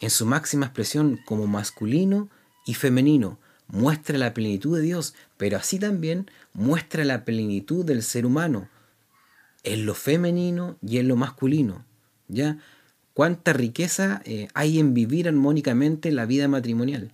en 0.00 0.10
su 0.10 0.26
máxima 0.26 0.66
expresión 0.66 1.20
como 1.24 1.46
masculino 1.46 2.28
y 2.66 2.74
femenino. 2.74 3.38
Muestra 3.68 4.18
la 4.18 4.34
plenitud 4.34 4.76
de 4.76 4.82
Dios, 4.82 5.14
pero 5.36 5.56
así 5.56 5.78
también 5.78 6.30
muestra 6.52 7.04
la 7.04 7.24
plenitud 7.24 7.84
del 7.84 8.02
ser 8.02 8.26
humano 8.26 8.68
en 9.62 9.86
lo 9.86 9.94
femenino 9.94 10.76
y 10.82 10.98
en 10.98 11.08
lo 11.08 11.16
masculino. 11.16 11.84
¿Ya? 12.28 12.58
cuánta 13.20 13.52
riqueza 13.52 14.22
eh, 14.24 14.48
hay 14.54 14.78
en 14.78 14.94
vivir 14.94 15.28
armónicamente 15.28 16.10
la 16.10 16.24
vida 16.24 16.48
matrimonial, 16.48 17.12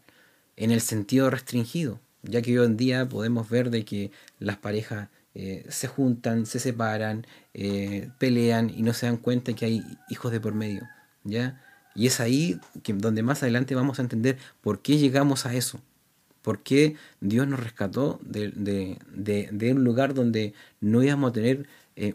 en 0.57 0.71
el 0.71 0.81
sentido 0.81 1.31
restringido, 1.31 1.99
ya 2.29 2.43
que 2.43 2.59
hoy 2.59 2.67
en 2.67 2.77
día 2.77 3.09
podemos 3.09 3.49
ver 3.49 3.71
de 3.71 3.85
que 3.85 4.11
las 4.39 4.57
parejas 4.57 5.09
eh, 5.35 5.65
se 5.69 5.89
juntan, 5.89 6.47
se 6.47 6.59
separan, 6.59 7.27
eh, 7.55 8.11
pelean 8.19 8.71
y 8.71 8.83
no 8.83 8.93
se 8.93 9.07
dan 9.07 9.17
cuenta 9.17 9.55
que 9.55 9.67
hay 9.67 9.83
hijos 10.09 10.33
de 10.33 10.41
por 10.41 10.55
medio, 10.55 10.83
¿ya? 11.25 11.63
Y 11.95 12.07
es 12.07 12.21
ahí 12.21 12.61
que, 12.83 12.93
donde 12.93 13.23
más 13.23 13.43
adelante 13.43 13.75
vamos 13.75 13.99
a 13.99 14.03
entender 14.03 14.39
por 14.61 14.81
qué 14.81 14.99
llegamos 14.99 15.47
a 15.47 15.55
eso, 15.55 15.81
por 16.43 16.63
qué 16.63 16.97
Dios 17.21 17.47
nos 17.49 17.61
rescató 17.61 18.21
de, 18.23 18.99
un 19.73 19.85
lugar 19.85 20.15
donde 20.15 20.55
no 20.81 21.03
íbamos 21.03 21.31
a 21.31 21.33
tener 21.33 21.67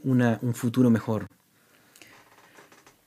un 0.04 0.54
futuro 0.54 0.90
mejor, 0.92 1.28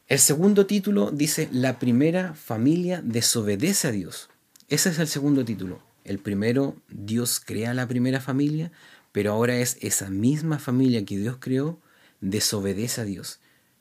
el 0.06 0.18
segundo 0.18 0.66
título 0.66 1.10
dice, 1.10 1.48
la 1.50 1.78
primera 1.78 2.34
familia 2.34 3.00
desobedece 3.02 3.88
a 3.88 3.90
Dios. 3.90 4.28
Ese 4.68 4.90
es 4.90 4.98
el 4.98 5.08
segundo 5.08 5.46
título. 5.46 5.80
El 6.04 6.18
primero, 6.18 6.76
Dios 6.88 7.40
crea 7.44 7.74
la 7.74 7.88
primera 7.88 8.20
familia, 8.20 8.70
pero 9.12 9.32
ahora 9.32 9.56
es 9.56 9.78
esa 9.80 10.10
misma 10.10 10.58
familia 10.58 11.04
que 11.04 11.16
Dios 11.16 11.36
creó, 11.40 11.78
desobedece 12.20 13.00
a 13.00 13.04
Dios. 13.04 13.40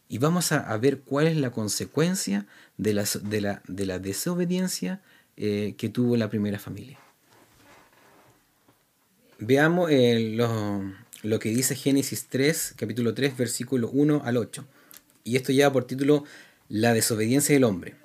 Y 0.10 0.20
vamos 0.20 0.51
a, 0.51 0.77
ver 0.77 1.00
cuál 1.00 1.27
es 1.27 1.38
la 1.38 1.51
consecuencia 1.51 2.46
de 2.77 2.94
la, 2.94 3.06
de 3.24 3.86
la, 3.86 4.00
desobediencia 4.00 5.01
eh, 5.38 5.75
que 5.77 5.89
tuvo 5.89 6.18
la 6.18 6.30
primera 6.30 6.60
familia. 6.60 7.00
Veamos 9.39 9.89
eh, 9.92 10.34
lo, 10.36 10.84
lo 11.24 11.39
que 11.39 11.50
dice 11.50 11.75
Génesis 11.75 12.27
3, 12.30 12.75
capítulo 12.77 13.13
3, 13.13 13.36
versículo 13.36 13.89
1 13.89 14.22
al 14.24 14.38
8 14.38 14.65
y 15.24 15.38
esto 15.38 15.51
lleva 15.51 15.72
por 15.72 15.86
título 15.86 16.25
La 16.70 16.94
desobediencia 16.94 17.53
del 17.53 17.63
hombre. 17.63 17.96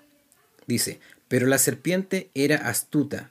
Dice, 0.66 1.00
pero 1.28 1.46
la 1.46 1.58
serpiente 1.58 2.30
era 2.34 2.68
astuta, 2.68 3.30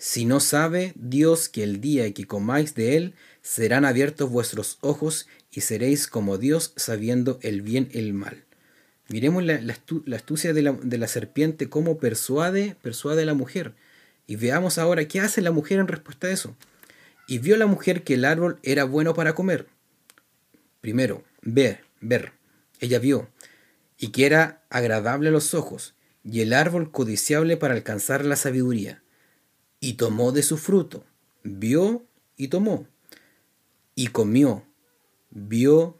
si 0.00 0.24
no 0.24 0.40
sabe 0.40 0.94
Dios 0.96 1.50
que 1.50 1.62
el 1.62 1.82
día 1.82 2.10
que 2.14 2.26
comáis 2.26 2.74
de 2.74 2.96
él 2.96 3.14
serán 3.42 3.84
abiertos 3.84 4.30
vuestros 4.30 4.78
ojos 4.80 5.28
y 5.52 5.60
seréis 5.60 6.06
como 6.06 6.38
Dios 6.38 6.72
sabiendo 6.76 7.38
el 7.42 7.60
bien 7.60 7.90
y 7.92 7.98
el 7.98 8.14
mal. 8.14 8.46
Miremos 9.10 9.44
la, 9.44 9.60
astucia 10.16 10.54
de 10.54 10.62
la, 10.62 11.06
serpiente, 11.06 11.68
cómo 11.68 11.98
persuade, 11.98 12.76
persuade 12.80 13.24
a 13.24 13.26
la 13.26 13.34
mujer. 13.34 13.74
Y 14.26 14.36
veamos 14.36 14.78
ahora 14.78 15.06
qué 15.06 15.20
hace 15.20 15.42
la 15.42 15.50
mujer 15.50 15.78
en 15.78 15.86
respuesta 15.86 16.28
a 16.28 16.30
eso. 16.30 16.56
Y 17.28 17.36
vio 17.36 17.58
la 17.58 17.66
mujer 17.66 18.02
que 18.02 18.14
el 18.14 18.24
árbol 18.24 18.58
era 18.62 18.84
bueno 18.84 19.12
para 19.12 19.34
comer. 19.34 19.66
Primero, 20.80 21.24
ver, 21.42 21.84
ver. 22.00 22.32
Ella 22.80 23.00
vio. 23.00 23.28
Y 23.98 24.12
que 24.12 24.24
era 24.24 24.62
agradable 24.70 25.28
a 25.28 25.32
los 25.32 25.52
ojos 25.52 25.92
y 26.24 26.40
el 26.40 26.54
árbol 26.54 26.90
codiciable 26.90 27.58
para 27.58 27.74
alcanzar 27.74 28.24
la 28.24 28.36
sabiduría. 28.36 29.02
Y 29.80 29.94
tomó 29.94 30.32
de 30.32 30.42
su 30.42 30.58
fruto, 30.58 31.04
vio 31.42 32.04
y 32.36 32.48
tomó, 32.48 32.86
y 33.94 34.08
comió, 34.08 34.64
vio, 35.30 35.98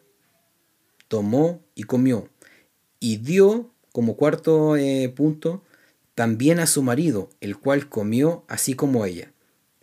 tomó 1.08 1.62
y 1.74 1.84
comió, 1.84 2.28
y 3.00 3.16
dio, 3.16 3.70
como 3.92 4.16
cuarto 4.16 4.76
eh, 4.76 5.12
punto, 5.16 5.64
también 6.14 6.60
a 6.60 6.66
su 6.66 6.82
marido, 6.82 7.30
el 7.40 7.56
cual 7.56 7.88
comió 7.88 8.44
así 8.48 8.74
como 8.74 9.06
ella. 9.06 9.32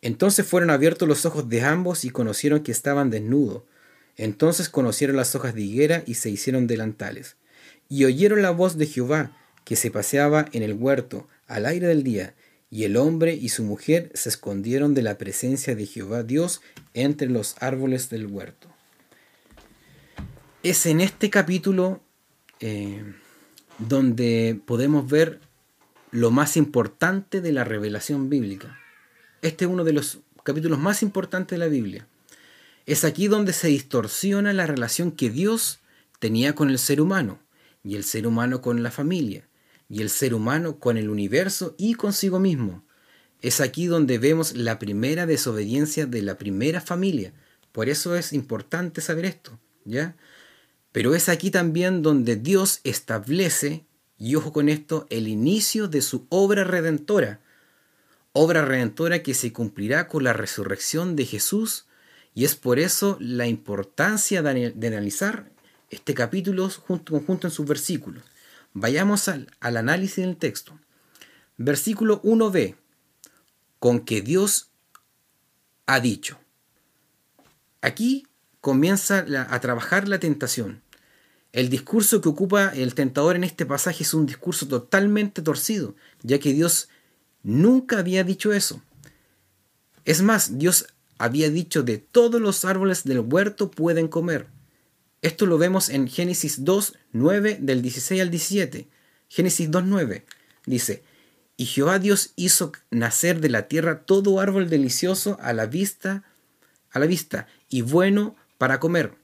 Entonces 0.01 0.45
fueron 0.45 0.69
abiertos 0.69 1.07
los 1.07 1.25
ojos 1.25 1.49
de 1.49 1.61
ambos 1.63 2.05
y 2.05 2.11
conocieron 2.11 2.61
que 2.61 2.71
estaban 2.71 3.09
desnudos. 3.09 3.63
Entonces 4.15 4.69
conocieron 4.69 5.15
las 5.15 5.35
hojas 5.35 5.55
de 5.55 5.63
higuera 5.63 6.03
y 6.05 6.13
se 6.13 6.29
hicieron 6.29 6.67
delantales. 6.67 7.35
Y 7.89 8.05
oyeron 8.05 8.41
la 8.41 8.51
voz 8.51 8.77
de 8.77 8.85
Jehová, 8.85 9.35
que 9.63 9.75
se 9.75 9.91
paseaba 9.91 10.45
en 10.51 10.63
el 10.63 10.73
huerto 10.73 11.27
al 11.47 11.65
aire 11.65 11.87
del 11.87 12.03
día, 12.03 12.35
y 12.69 12.83
el 12.83 12.97
hombre 12.97 13.33
y 13.33 13.49
su 13.49 13.63
mujer 13.63 14.11
se 14.13 14.29
escondieron 14.29 14.93
de 14.93 15.01
la 15.01 15.17
presencia 15.17 15.75
de 15.75 15.85
Jehová 15.85 16.23
Dios 16.23 16.61
entre 16.93 17.29
los 17.29 17.55
árboles 17.61 18.09
del 18.09 18.27
huerto. 18.27 18.67
Es 20.63 20.85
en 20.85 20.99
este 20.99 21.29
capítulo 21.29 22.01
eh, 22.59 23.03
donde 23.77 24.59
podemos 24.65 25.09
ver 25.09 25.39
lo 26.11 26.31
más 26.31 26.57
importante 26.57 27.41
de 27.41 27.51
la 27.51 27.63
revelación 27.63 28.29
bíblica. 28.29 28.77
Este 29.41 29.65
es 29.65 29.71
uno 29.71 29.83
de 29.83 29.93
los 29.93 30.19
capítulos 30.43 30.79
más 30.79 31.03
importantes 31.03 31.57
de 31.57 31.65
la 31.65 31.69
Biblia. 31.69 32.07
Es 32.85 33.03
aquí 33.05 33.27
donde 33.27 33.53
se 33.53 33.67
distorsiona 33.67 34.51
la 34.53 34.65
relación 34.65 35.11
que 35.11 35.29
Dios 35.29 35.79
tenía 36.19 36.55
con 36.55 36.69
el 36.69 36.79
ser 36.79 37.01
humano 37.01 37.39
y 37.83 37.95
el 37.95 38.03
ser 38.03 38.27
humano 38.27 38.61
con 38.61 38.83
la 38.83 38.91
familia 38.91 39.47
y 39.89 40.01
el 40.01 40.09
ser 40.09 40.33
humano 40.33 40.79
con 40.79 40.97
el 40.97 41.09
universo 41.09 41.75
y 41.77 41.93
consigo 41.93 42.39
mismo. 42.39 42.83
Es 43.41 43.61
aquí 43.61 43.85
donde 43.85 44.17
vemos 44.17 44.55
la 44.55 44.79
primera 44.79 45.25
desobediencia 45.25 46.05
de 46.05 46.21
la 46.21 46.37
primera 46.37 46.81
familia. 46.81 47.33
Por 47.71 47.89
eso 47.89 48.15
es 48.15 48.33
importante 48.33 49.01
saber 49.01 49.25
esto, 49.25 49.59
¿ya? 49.85 50.15
Pero 50.91 51.13
es 51.13 51.29
aquí 51.29 51.51
también 51.51 52.01
donde 52.01 52.35
Dios 52.35 52.79
establece, 52.83 53.85
y 54.17 54.35
ojo 54.35 54.51
con 54.51 54.67
esto, 54.67 55.05
el 55.11 55.27
inicio 55.27 55.87
de 55.87 56.01
su 56.01 56.25
obra 56.29 56.63
redentora. 56.63 57.39
Obra 58.33 58.65
redentora 58.65 59.21
que 59.21 59.35
se 59.35 59.53
cumplirá 59.53 60.07
con 60.07 60.23
la 60.23 60.33
resurrección 60.33 61.15
de 61.15 61.25
Jesús, 61.25 61.85
y 62.33 62.45
es 62.45 62.55
por 62.55 62.79
eso 62.79 63.17
la 63.19 63.47
importancia 63.47 64.41
de, 64.41 64.87
analizar 64.87 65.51
este 65.91 66.13
capítulo 66.15 66.69
junto, 66.69 67.19
junto 67.19 67.47
en 67.47 67.51
sus 67.51 67.67
versículos. 67.67 68.23
Vayamos 68.79 69.27
al, 69.27 69.49
análisis 69.59 70.23
del 70.23 70.37
texto. 70.37 70.79
Versículo 71.57 72.21
1b. 72.21 72.75
Con 73.79 74.01
que 74.01 74.21
Dios 74.21 74.69
ha 75.87 75.99
dicho. 75.99 76.37
Aquí 77.81 78.27
comienza 78.61 79.25
a 79.49 79.59
trabajar 79.61 80.07
la 80.07 80.19
tentación. 80.19 80.83
El 81.53 81.69
discurso 81.69 82.21
que 82.21 82.29
ocupa 82.29 82.69
el 82.69 82.93
tentador 82.93 83.35
en 83.35 83.45
este 83.45 83.65
pasaje 83.65 84.03
es 84.03 84.13
un 84.13 84.27
discurso 84.27 84.67
totalmente 84.67 85.41
torcido, 85.41 85.95
ya 86.21 86.37
que 86.37 86.53
Dios 86.53 86.87
nunca 87.41 87.97
había 87.97 88.23
dicho 88.23 88.53
eso. 88.53 88.83
Es 90.05 90.21
más, 90.21 90.59
Dios 90.59 90.85
había 91.17 91.49
dicho 91.49 91.81
de 91.81 91.97
todos 91.97 92.39
los 92.39 92.63
árboles 92.63 93.05
del 93.05 93.21
huerto 93.21 93.71
pueden 93.71 94.07
comer. 94.07 94.55
Esto 95.21 95.45
lo 95.45 95.57
vemos 95.57 95.89
en 95.89 96.07
Génesis 96.07 96.63
2, 96.63 96.93
9 97.11 97.57
del 97.61 97.81
16 97.81 98.21
al 98.21 98.29
17. 98.29 98.87
Génesis 99.29 99.71
2, 99.71 99.83
9 99.85 100.25
dice, 100.65 101.03
y 101.57 101.65
Jehová 101.65 101.97
Dios 101.97 102.33
hizo 102.35 102.71
nacer 102.91 103.41
de 103.41 103.49
la 103.49 103.67
tierra 103.67 104.01
todo 104.05 104.39
árbol 104.39 104.69
delicioso 104.69 105.37
a 105.41 105.53
la 105.53 105.65
vista, 105.65 106.23
a 106.91 106.99
la 106.99 107.07
vista 107.07 107.47
y 107.67 107.81
bueno 107.81 108.35
para 108.59 108.79
comer. 108.79 109.15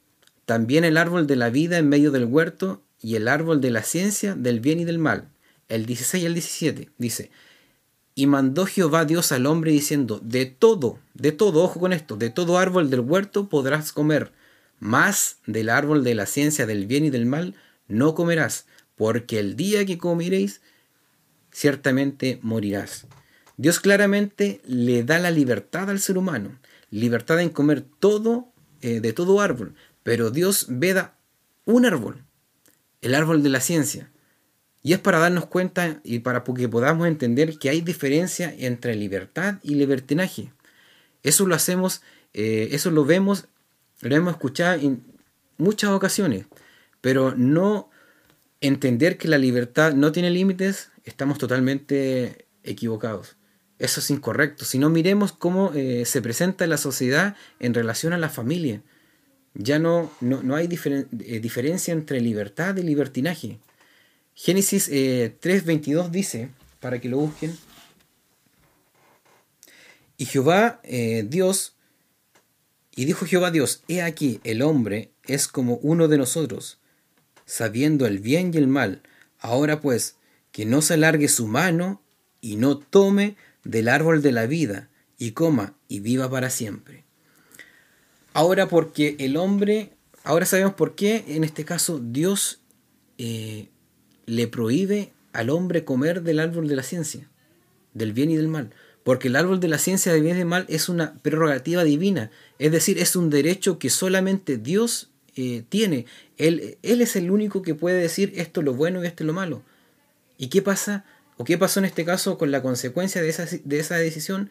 También 0.46 0.84
el 0.84 0.98
árbol 0.98 1.28
de 1.28 1.36
la 1.36 1.50
vida 1.50 1.78
en 1.78 1.90
medio 1.90 2.12
del 2.12 2.26
huerto 2.26 2.82
y 3.02 3.16
el 3.16 3.28
árbol 3.28 3.62
de 3.62 3.70
la 3.70 3.84
ciencia 3.84 4.36
del 4.36 4.60
bien 4.60 4.80
y 4.80 4.86
del 4.86 4.98
mal. 4.98 5.30
El 5.70 5.86
16 5.86 6.24
y 6.24 6.26
el 6.26 6.34
17 6.34 6.90
dice, 6.98 7.32
y 8.16 8.28
mandó 8.28 8.66
Jehová 8.66 9.06
Dios 9.06 9.32
al 9.32 9.46
hombre 9.46 9.72
diciendo, 9.72 10.20
de 10.24 10.46
todo, 10.46 11.00
de 11.14 11.32
todo, 11.32 11.64
ojo 11.64 11.80
con 11.80 11.94
esto, 11.94 12.16
de 12.16 12.30
todo 12.30 12.58
árbol 12.58 12.90
del 12.90 13.00
huerto 13.02 13.48
podrás 13.48 13.92
comer, 13.92 14.32
mas 14.84 15.38
del 15.48 15.70
árbol 15.70 16.04
de 16.04 16.14
la 16.14 16.26
ciencia 16.26 16.66
del 16.66 16.88
bien 16.88 17.06
y 17.06 17.10
del 17.10 17.26
mal 17.26 17.56
no 17.88 18.16
comerás, 18.16 18.66
porque 18.98 19.40
el 19.40 19.56
día 19.56 19.86
que 19.86 19.98
comeréis, 19.98 20.60
ciertamente 21.54 22.40
morirás. 22.42 23.08
Dios 23.56 23.80
claramente 23.80 24.60
le 24.66 25.04
da 25.04 25.20
la 25.20 25.32
libertad 25.32 25.90
al 25.90 26.02
ser 26.02 26.18
humano, 26.18 26.60
libertad 26.92 27.40
en 27.40 27.50
comer 27.50 27.82
todo, 27.82 28.52
eh, 28.82 29.00
de 29.00 29.14
todo 29.14 29.40
árbol, 29.40 29.74
pero 30.04 30.32
Dios 30.32 30.66
veda 30.68 31.16
un 31.64 31.86
árbol, 31.86 32.26
el 33.02 33.16
árbol 33.16 33.42
de 33.42 33.50
la 33.50 33.62
ciencia. 33.62 34.12
Y 34.82 34.92
es 34.92 35.00
para 35.00 35.20
darnos 35.20 35.46
cuenta 35.46 36.02
y 36.04 36.20
para 36.20 36.44
que 36.44 36.68
podamos 36.68 37.08
entender 37.08 37.58
que 37.58 37.70
hay 37.70 37.80
diferencia 37.80 38.54
entre 38.58 38.96
libertad 38.96 39.60
y 39.64 39.76
libertinaje. 39.76 40.52
Eso 41.22 41.48
lo 41.48 41.56
hacemos, 41.56 42.02
eh, 42.34 42.68
eso 42.72 42.92
lo 42.92 43.06
vemos, 43.06 43.48
lo 44.02 44.16
hemos 44.16 44.34
escuchado 44.34 44.80
en 44.80 45.04
muchas 45.58 45.92
ocasiones, 45.92 46.46
pero 47.02 47.34
no 47.36 47.90
entender 48.62 49.18
que 49.18 49.28
la 49.28 49.38
libertad 49.38 49.94
no 49.94 50.12
tiene 50.12 50.30
límites, 50.30 50.90
estamos 51.04 51.38
totalmente 51.38 52.48
equivocados. 52.64 53.36
Eso 53.80 54.00
es 54.00 54.10
incorrecto. 54.10 54.66
Si 54.66 54.80
no 54.80 54.90
miremos 54.90 55.34
cómo 55.34 55.72
eh, 55.74 56.06
se 56.06 56.22
presenta 56.22 56.68
la 56.68 56.78
sociedad 56.78 57.36
en 57.60 57.74
relación 57.74 58.14
a 58.14 58.18
la 58.18 58.30
familia. 58.30 58.82
Ya 59.56 59.80
no, 59.80 60.12
no, 60.22 60.56
hay 60.56 60.66
eh, 60.68 61.40
diferencia 61.40 61.92
entre 61.92 62.22
libertad 62.22 62.78
y 62.78 62.84
libertinaje. 62.84 63.60
Génesis 64.36 64.90
3.22 64.90 66.06
eh, 66.06 66.10
dice, 66.12 66.50
para 66.80 67.00
que 67.00 67.10
lo 67.10 67.18
busquen, 67.18 67.56
y 70.18 70.26
Jehová 70.26 70.80
eh, 70.84 71.26
Dios, 71.28 71.76
y 72.96 73.06
dijo 73.06 73.26
Jehová 73.26 73.52
Dios, 73.52 73.84
he 73.88 74.02
aquí, 74.02 74.40
el 74.44 74.62
hombre 74.62 75.12
es 75.26 75.48
como 75.48 75.76
uno 75.78 76.08
de 76.08 76.18
nosotros, 76.18 76.80
sabiendo 77.46 78.06
el 78.06 78.20
bien 78.20 78.52
y 78.54 78.58
el 78.58 78.68
mal. 78.68 79.02
Ahora 79.40 79.82
pues, 79.82 80.18
que 80.52 80.66
no 80.66 80.82
se 80.82 80.94
alargue 80.94 81.28
su 81.28 81.48
mano 81.48 82.02
y 82.40 82.58
no 82.58 82.78
tome 82.78 83.36
del 83.64 83.88
árbol 83.90 84.22
de 84.22 84.32
la 84.32 84.46
vida, 84.46 84.90
y 85.18 85.32
coma 85.32 85.74
y 85.88 86.02
viva 86.02 86.30
para 86.30 86.50
siempre. 86.50 87.06
Ahora 88.34 88.68
porque 88.68 89.16
el 89.20 89.38
hombre, 89.38 89.92
ahora 90.24 90.46
sabemos 90.46 90.74
por 90.74 90.96
qué 90.96 91.24
en 91.28 91.44
este 91.44 91.66
caso 91.66 92.00
Dios 92.04 92.60
eh, 93.18 93.70
le 94.26 94.48
prohíbe 94.48 95.14
al 95.32 95.50
hombre 95.50 95.86
comer 95.86 96.24
del 96.24 96.40
árbol 96.40 96.68
de 96.68 96.76
la 96.76 96.84
ciencia, 96.84 97.30
del 97.94 98.12
bien 98.12 98.32
y 98.32 98.36
del 98.36 98.48
mal. 98.48 98.72
Porque 99.04 99.28
el 99.28 99.36
árbol 99.36 99.60
de 99.60 99.68
la 99.68 99.78
ciencia 99.78 100.14
del 100.14 100.22
bien 100.22 100.36
y 100.36 100.40
del 100.40 100.48
mal 100.48 100.66
es 100.70 100.88
una 100.90 101.16
prerrogativa 101.22 101.84
divina, 101.84 102.32
es 102.60 102.72
decir, 102.72 102.98
es 102.98 103.16
un 103.16 103.30
derecho 103.30 103.78
que 103.78 103.90
solamente 103.90 104.58
Dios 104.58 105.10
eh, 105.36 105.64
tiene. 105.68 106.06
Él, 106.38 106.78
es 106.82 107.16
el 107.16 107.32
único 107.32 107.62
que 107.62 107.76
puede 107.76 108.00
decir 108.00 108.34
esto 108.36 108.62
es 108.62 108.66
lo 108.66 108.74
bueno 108.74 109.04
y 109.04 109.08
esto 109.08 109.24
es 109.24 109.28
lo 109.28 109.34
malo. 109.34 109.62
¿Y 110.38 110.48
qué 110.48 110.62
pasa? 110.62 111.06
¿O 111.38 111.44
qué 111.44 111.58
pasó 111.58 111.80
en 111.80 111.86
este 111.86 112.06
caso 112.06 112.38
con 112.38 112.52
la 112.52 112.62
consecuencia 112.62 113.22
de 113.22 113.30
esa, 113.30 113.46
de 113.46 113.80
esa 113.80 113.98
decisión? 113.98 114.50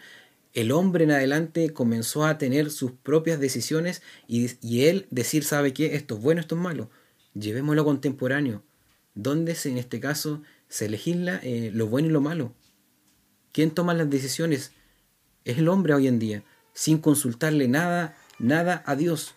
El 0.52 0.70
hombre 0.70 1.04
en 1.04 1.12
adelante 1.12 1.70
comenzó 1.70 2.26
a 2.26 2.36
tener 2.36 2.70
sus 2.70 2.92
propias 2.92 3.40
decisiones 3.40 4.02
y, 4.28 4.50
y 4.60 4.84
él 4.84 5.06
decir, 5.10 5.44
¿sabe 5.44 5.72
qué? 5.72 5.94
Esto 5.96 6.16
es 6.16 6.22
bueno, 6.22 6.40
esto 6.40 6.56
es 6.56 6.60
malo. 6.60 6.90
Llevémoslo 7.34 7.84
contemporáneo 7.86 8.62
¿Dónde 9.14 9.56
en 9.64 9.78
este 9.78 10.00
caso 10.00 10.42
se 10.68 10.88
legisla 10.88 11.38
eh, 11.42 11.70
lo 11.72 11.86
bueno 11.86 12.08
y 12.08 12.12
lo 12.12 12.20
malo. 12.20 12.54
¿Quién 13.52 13.70
toma 13.70 13.94
las 13.94 14.10
decisiones? 14.10 14.72
Es 15.44 15.58
el 15.58 15.68
hombre 15.68 15.94
hoy 15.94 16.08
en 16.08 16.18
día, 16.18 16.42
sin 16.72 16.98
consultarle 16.98 17.68
nada, 17.68 18.16
nada 18.38 18.82
a 18.86 18.96
Dios. 18.96 19.34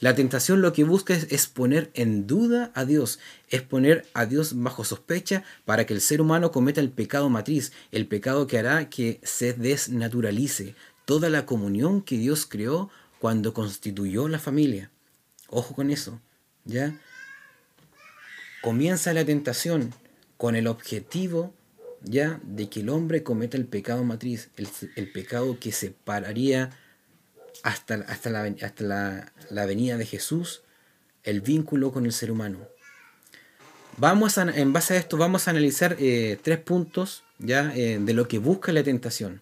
La 0.00 0.14
tentación 0.14 0.60
lo 0.60 0.72
que 0.72 0.84
busca 0.84 1.14
es, 1.14 1.46
poner 1.46 1.90
en 1.94 2.26
duda 2.26 2.72
a 2.74 2.84
Dios, 2.84 3.20
es 3.48 3.62
poner 3.62 4.06
a 4.12 4.26
Dios 4.26 4.60
bajo 4.60 4.84
sospecha 4.84 5.44
para 5.64 5.86
que 5.86 5.94
el 5.94 6.00
ser 6.00 6.20
humano 6.20 6.50
cometa 6.50 6.80
el 6.80 6.90
pecado 6.90 7.30
matriz, 7.30 7.72
el 7.92 8.06
pecado 8.06 8.46
que 8.46 8.58
hará 8.58 8.90
que 8.90 9.20
se 9.22 9.52
desnaturalice 9.52 10.74
toda 11.04 11.30
la 11.30 11.46
comunión 11.46 12.02
que 12.02 12.18
Dios 12.18 12.46
creó 12.46 12.90
cuando 13.20 13.54
constituyó 13.54 14.28
la 14.28 14.38
familia. 14.38 14.90
Ojo 15.48 15.74
con 15.74 15.90
eso, 15.90 16.20
¿ya? 16.64 16.98
comienza 18.64 19.12
la 19.12 19.26
tentación 19.26 19.92
con 20.38 20.56
el 20.56 20.68
objetivo 20.68 21.52
ya 22.04 22.40
de 22.42 22.68
que 22.68 22.80
el 22.80 22.90
hombre 22.90 23.22
cometa 23.22 23.56
el 23.56 23.66
pecado 23.66 24.04
matriz, 24.04 24.50
el, 24.56 25.10
pecado 25.12 25.58
que 25.58 25.72
separaría 25.72 26.70
hasta, 27.62 27.94
hasta, 27.94 28.30
la, 28.30 28.42
hasta 28.62 29.32
la, 29.50 29.66
venida 29.66 29.96
de 29.96 30.06
Jesús, 30.06 30.62
el 31.22 31.40
vínculo 31.40 31.92
con 31.92 32.04
el 32.04 32.12
ser 32.12 32.30
humano. 32.30 32.58
Vamos 33.96 34.38
en 34.38 34.72
base 34.72 34.94
a 34.94 34.96
esto 34.96 35.16
vamos 35.16 35.46
a 35.46 35.52
analizar 35.52 35.96
eh, 36.00 36.38
tres 36.42 36.58
puntos 36.58 37.22
ya 37.38 37.72
eh, 37.76 37.98
de 38.00 38.12
lo 38.12 38.26
que 38.28 38.38
busca 38.38 38.72
la 38.72 38.82
tentación. 38.82 39.40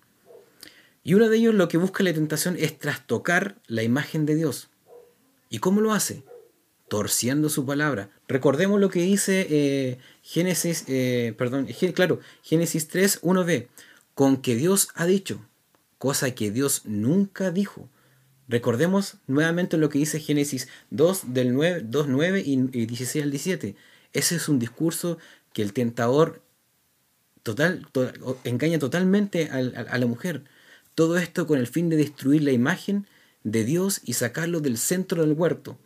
Y 1.05 1.15
uno 1.15 1.29
de 1.29 1.39
ellos 1.39 1.55
lo 1.55 1.69
que 1.69 1.79
busca 1.79 2.05
la 2.05 2.13
tentación 2.13 2.57
es 2.59 2.79
trastocar 2.79 3.57
la 3.67 3.83
imagen 3.83 4.25
de 4.27 4.37
Dios. 4.37 4.69
¿Y 5.49 5.59
cómo 5.59 5.81
lo 5.81 5.93
hace? 5.93 6.23
Torciendo 6.89 7.49
su 7.49 7.65
palabra. 7.65 8.11
Recordemos 8.29 8.81
lo 8.81 8.91
que 8.91 9.03
dice 9.03 9.47
eh, 9.49 9.99
Génesis, 10.23 10.85
eh, 10.89 11.35
perdón, 11.39 11.67
claro, 11.95 12.21
Génesis 12.43 12.89
3, 12.89 13.23
1b, 13.23 13.69
con 14.15 14.37
que 14.37 14.57
Dios 14.57 14.89
ha 14.95 15.07
dicho, 15.07 15.41
cosa 15.99 16.35
que 16.35 16.51
Dios 16.51 16.83
nunca 16.85 17.51
dijo. 17.51 17.89
Recordemos 18.49 19.17
nuevamente 19.27 19.79
lo 19.79 19.89
que 19.89 19.99
dice 19.99 20.21
Génesis 20.21 20.69
2, 20.91 21.33
del 21.33 21.55
9, 21.55 21.83
2, 21.85 22.09
9 22.09 22.43
y, 22.45 22.57
16 22.57 23.25
al 23.25 23.31
17. 23.31 23.77
Ese 24.13 24.37
es 24.37 24.49
un 24.49 24.59
discurso 24.59 25.17
que 25.55 25.63
el 25.63 25.73
tentador 25.73 26.43
total, 27.43 27.87
engaña 28.45 28.79
totalmente 28.79 29.49
a 29.51 29.99
la 29.99 30.07
mujer. 30.07 30.45
Todo 30.95 31.17
esto 31.17 31.47
con 31.47 31.59
el 31.59 31.67
fin 31.67 31.89
de 31.89 31.97
destruir 31.97 32.43
la 32.43 32.53
imagen 32.53 33.07
de 33.45 33.65
Dios 33.65 34.01
y 34.05 34.13
sacarlo 34.13 34.61
del 34.61 34.77
centro 34.79 35.23
del 35.23 35.33
huerto. 35.33 35.79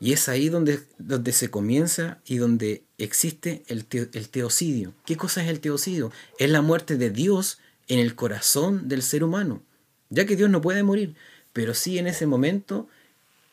Y 0.00 0.12
es 0.12 0.28
ahí 0.28 0.48
donde, 0.48 0.80
donde 0.98 1.32
se 1.32 1.50
comienza 1.50 2.20
y 2.26 2.36
donde 2.36 2.84
existe 2.98 3.62
el, 3.68 3.86
el 3.90 4.28
teocidio. 4.28 4.92
¿Qué 5.06 5.16
cosa 5.16 5.42
es 5.42 5.48
el 5.48 5.60
teocidio? 5.60 6.12
Es 6.38 6.50
la 6.50 6.62
muerte 6.62 6.96
de 6.96 7.10
Dios 7.10 7.58
en 7.88 7.98
el 7.98 8.14
corazón 8.14 8.88
del 8.88 9.02
ser 9.02 9.24
humano. 9.24 9.62
Ya 10.10 10.26
que 10.26 10.36
Dios 10.36 10.50
no 10.50 10.60
puede 10.60 10.82
morir, 10.82 11.14
pero 11.52 11.74
sí 11.74 11.98
en 11.98 12.06
ese 12.06 12.26
momento 12.26 12.88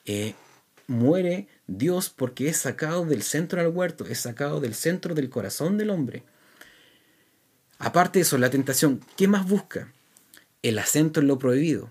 eh, 0.05 0.33
muere 0.87 1.47
Dios 1.67 2.09
porque 2.09 2.49
es 2.49 2.57
sacado 2.57 3.05
del 3.05 3.23
centro 3.23 3.61
del 3.61 3.71
huerto, 3.71 4.05
es 4.05 4.19
sacado 4.19 4.59
del 4.59 4.75
centro 4.75 5.15
del 5.15 5.29
corazón 5.29 5.77
del 5.77 5.89
hombre. 5.89 6.23
Aparte 7.79 8.19
de 8.19 8.23
eso, 8.23 8.37
la 8.37 8.49
tentación, 8.49 9.01
¿qué 9.17 9.27
más 9.27 9.47
busca? 9.47 9.91
El 10.61 10.77
acento 10.77 11.19
en 11.19 11.27
lo 11.27 11.39
prohibido. 11.39 11.89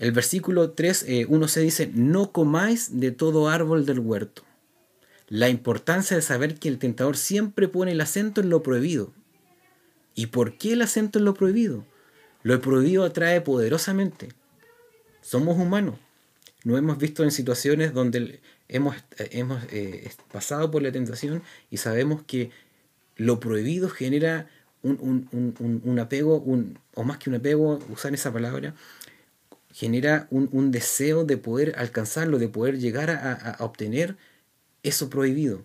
El 0.00 0.12
versículo 0.12 0.70
3, 0.70 1.04
eh, 1.08 1.28
se 1.46 1.60
dice, 1.60 1.90
no 1.92 2.32
comáis 2.32 3.00
de 3.00 3.10
todo 3.10 3.50
árbol 3.50 3.84
del 3.84 3.98
huerto. 3.98 4.44
La 5.28 5.50
importancia 5.50 6.16
de 6.16 6.22
saber 6.22 6.54
que 6.54 6.70
el 6.70 6.78
tentador 6.78 7.18
siempre 7.18 7.68
pone 7.68 7.92
el 7.92 8.00
acento 8.00 8.40
en 8.40 8.48
lo 8.48 8.62
prohibido. 8.62 9.12
¿Y 10.14 10.28
por 10.28 10.56
qué 10.56 10.72
el 10.72 10.80
acento 10.80 11.18
en 11.18 11.26
lo 11.26 11.34
prohibido? 11.34 11.84
Lo 12.42 12.58
prohibido 12.62 13.04
atrae 13.04 13.42
poderosamente. 13.42 14.30
Somos 15.20 15.58
humanos. 15.58 15.96
No 16.64 16.78
hemos 16.78 16.96
visto 16.96 17.22
en 17.22 17.30
situaciones 17.30 17.92
donde 17.92 18.40
hemos, 18.68 18.96
hemos 19.18 19.62
eh, 19.70 20.10
pasado 20.32 20.70
por 20.70 20.80
la 20.80 20.92
tentación 20.92 21.42
y 21.70 21.76
sabemos 21.76 22.22
que 22.22 22.50
lo 23.16 23.38
prohibido 23.38 23.90
genera 23.90 24.48
un, 24.82 25.28
un 25.84 25.98
apego, 25.98 26.42
o 26.94 27.04
más 27.04 27.18
que 27.18 27.28
un 27.28 27.36
apego, 27.36 27.78
usar 27.90 28.14
esa 28.14 28.32
palabra, 28.32 28.74
genera 29.72 30.26
un, 30.30 30.70
deseo 30.70 31.24
de 31.24 31.36
poder 31.36 31.74
alcanzarlo, 31.76 32.38
de 32.38 32.48
poder 32.48 32.78
llegar 32.78 33.10
a, 33.10 33.56
obtener 33.60 34.16
eso 34.82 35.10
prohibido. 35.10 35.64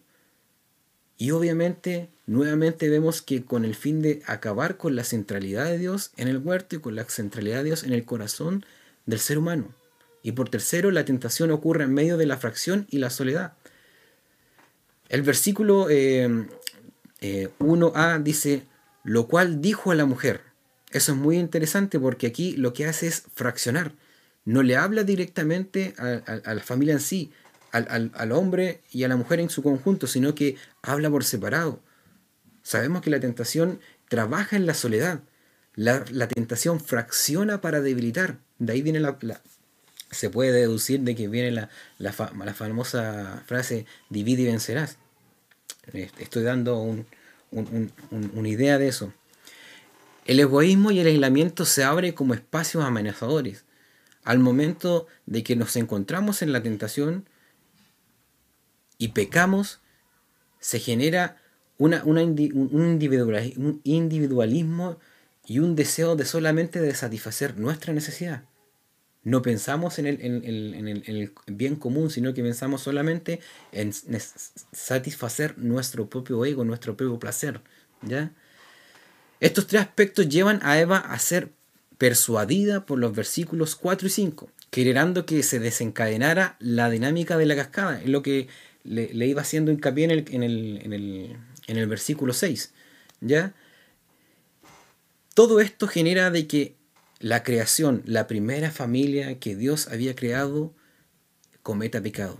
Y 1.17 1.31
obviamente, 1.31 2.09
nuevamente 2.25 2.89
vemos 2.89 3.21
que 3.21 3.45
con 3.45 3.65
el 3.65 3.75
fin 3.75 4.01
de 4.01 4.21
acabar 4.25 4.77
con 4.77 4.95
la 4.95 5.03
centralidad 5.03 5.65
de 5.65 5.77
Dios 5.77 6.11
en 6.17 6.27
el 6.27 6.37
huerto 6.39 6.75
y 6.75 6.79
con 6.79 6.95
la 6.95 7.05
centralidad 7.05 7.57
de 7.57 7.65
Dios 7.65 7.83
en 7.83 7.93
el 7.93 8.03
corazón 8.03 8.65
del 9.05 9.19
ser 9.19 9.37
humano. 9.37 9.73
Y 10.23 10.33
por 10.33 10.49
tercero, 10.49 10.91
la 10.91 11.05
tentación 11.05 11.51
ocurre 11.51 11.83
en 11.83 11.93
medio 11.93 12.17
de 12.17 12.25
la 12.25 12.37
fracción 12.37 12.87
y 12.89 12.97
la 12.97 13.09
soledad. 13.09 13.53
El 15.07 15.21
versículo 15.21 15.87
1a 15.87 15.91
eh, 15.91 16.47
eh, 17.21 18.19
dice, 18.23 18.63
lo 19.03 19.27
cual 19.27 19.61
dijo 19.61 19.91
a 19.91 19.95
la 19.95 20.05
mujer. 20.05 20.41
Eso 20.95 21.11
es 21.11 21.17
muy 21.17 21.37
interesante 21.37 21.99
porque 21.99 22.25
aquí 22.25 22.55
lo 22.55 22.71
que 22.71 22.85
hace 22.85 23.07
es 23.07 23.23
fraccionar. 23.33 23.91
No 24.45 24.63
le 24.63 24.77
habla 24.77 25.03
directamente 25.03 25.93
a, 25.97 26.53
la 26.53 26.61
familia 26.61 26.93
en 26.93 27.01
sí, 27.01 27.33
al, 27.73 28.31
hombre 28.31 28.79
y 28.93 29.03
a 29.03 29.09
la 29.09 29.17
mujer 29.17 29.41
en 29.41 29.49
su 29.49 29.61
conjunto, 29.61 30.07
sino 30.07 30.33
que 30.35 30.55
habla 30.81 31.09
por 31.09 31.25
separado. 31.25 31.81
Sabemos 32.63 33.01
que 33.01 33.09
la 33.09 33.19
tentación 33.19 33.81
trabaja 34.07 34.55
en 34.55 34.65
la 34.65 34.73
soledad. 34.73 35.19
La, 35.75 36.05
tentación 36.29 36.79
fracciona 36.79 37.59
para 37.59 37.81
debilitar. 37.81 38.37
De 38.57 38.71
ahí 38.71 38.81
viene 38.81 39.01
la, 39.01 39.17
se 40.11 40.29
puede 40.29 40.53
deducir 40.53 41.01
de 41.01 41.13
que 41.13 41.27
viene 41.27 41.51
la, 41.51 41.69
la, 41.97 42.13
famosa 42.13 43.43
frase 43.47 43.85
divide 44.09 44.43
y 44.43 44.45
vencerás. 44.45 44.97
Estoy 45.91 46.43
dando 46.43 46.79
una 47.51 48.47
idea 48.47 48.77
de 48.77 48.87
eso. 48.87 49.11
El 50.25 50.39
egoísmo 50.39 50.91
y 50.91 50.99
el 50.99 51.07
aislamiento 51.07 51.65
se 51.65 51.83
abren 51.83 52.13
como 52.13 52.33
espacios 52.33 52.83
amenazadores. 52.83 53.63
Al 54.23 54.39
momento 54.39 55.05
de 55.27 55.43
que 55.43 55.55
nos 55.55 55.75
encontramos 55.75 56.41
en 56.41 56.51
la 56.51 56.63
tentación 56.63 57.29
y 58.97 59.09
pecamos, 59.09 59.81
se 60.59 60.79
genera 60.79 61.37
un 61.77 61.93
individualismo 63.83 64.97
y 65.45 65.59
un 65.59 65.75
deseo 65.75 66.15
de 66.15 66.25
solamente 66.25 66.81
de 66.81 66.95
satisfacer 66.95 67.59
nuestra 67.59 67.93
necesidad. 67.93 68.45
No 69.23 69.43
pensamos 69.43 69.99
en 69.99 70.07
el, 70.07 70.21
en 70.21 70.87
el, 70.87 71.33
bien 71.47 71.75
común, 71.75 72.09
sino 72.09 72.33
que 72.33 72.41
pensamos 72.41 72.81
solamente 72.81 73.39
en 73.71 73.91
satisfacer 74.71 75.57
nuestro 75.57 76.09
propio 76.09 76.45
ego, 76.45 76.63
nuestro 76.63 76.97
propio 76.97 77.19
placer. 77.19 77.61
¿ya? 78.01 78.31
Estos 79.39 79.67
tres 79.67 79.81
aspectos 79.81 80.29
llevan 80.29 80.59
a 80.63 80.79
Eva 80.79 80.97
a 80.97 81.19
ser 81.19 81.51
persuadida 81.97 82.85
por 82.85 82.99
los 82.99 83.13
versículos 83.15 83.75
4 83.75 84.07
y 84.07 84.11
5, 84.11 84.49
generando 84.71 85.25
que 85.25 85.43
se 85.43 85.59
desencadenara 85.59 86.57
la 86.59 86.89
dinámica 86.89 87.37
de 87.37 87.45
la 87.45 87.55
cascada, 87.55 88.01
es 88.01 88.09
lo 88.09 88.21
que 88.21 88.47
le, 88.83 89.25
iba 89.25 89.41
haciendo 89.41 89.71
hincapié 89.71 90.05
en 90.05 90.11
el, 90.11 90.25
en 90.29 90.43
el, 90.43 90.81
en 90.83 90.93
el, 90.93 91.37
en 91.67 91.77
el 91.77 91.87
versículo 91.87 92.33
6. 92.33 92.73
¿ya? 93.21 93.53
Todo 95.33 95.59
esto 95.59 95.87
genera 95.87 96.31
de 96.31 96.47
que 96.47 96.75
la 97.19 97.43
creación, 97.43 98.03
la 98.05 98.27
primera 98.27 98.71
familia 98.71 99.39
que 99.39 99.55
Dios 99.55 99.87
había 99.87 100.15
creado, 100.15 100.73
cometa 101.63 102.01
pecado. 102.01 102.39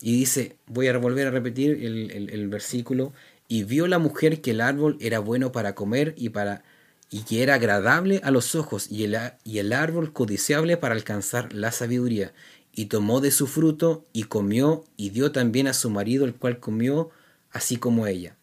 Y 0.00 0.18
dice, 0.18 0.56
voy 0.66 0.88
a 0.88 0.98
volver 0.98 1.28
a 1.28 1.30
repetir 1.30 1.82
el, 1.82 2.28
el 2.30 2.48
versículo, 2.48 3.12
y 3.54 3.62
vio 3.62 3.86
la 3.86 4.00
mujer 4.00 4.40
que 4.40 4.50
el 4.50 4.60
árbol 4.60 4.96
era 4.98 5.20
bueno 5.20 5.52
para 5.52 5.76
comer 5.76 6.12
y 6.18 6.30
para 6.30 6.64
y 7.08 7.20
que 7.20 7.44
era 7.44 7.54
agradable 7.54 8.20
a 8.24 8.32
los 8.32 8.56
ojos 8.56 8.90
y 8.90 9.04
el, 9.04 9.16
y 9.44 9.58
el 9.58 9.72
árbol 9.72 10.12
codiciable 10.12 10.76
para 10.76 10.96
alcanzar 10.96 11.52
la 11.52 11.70
sabiduría. 11.70 12.32
Y 12.72 12.86
tomó 12.86 13.20
de 13.20 13.30
su 13.30 13.46
fruto 13.46 14.04
y 14.12 14.24
comió 14.24 14.82
y 14.96 15.10
dio 15.10 15.30
también 15.30 15.68
a 15.68 15.72
su 15.72 15.88
marido, 15.88 16.24
el 16.24 16.34
cual 16.34 16.58
comió, 16.58 17.10
así 17.52 17.76
como 17.76 18.08
ella. 18.08 18.36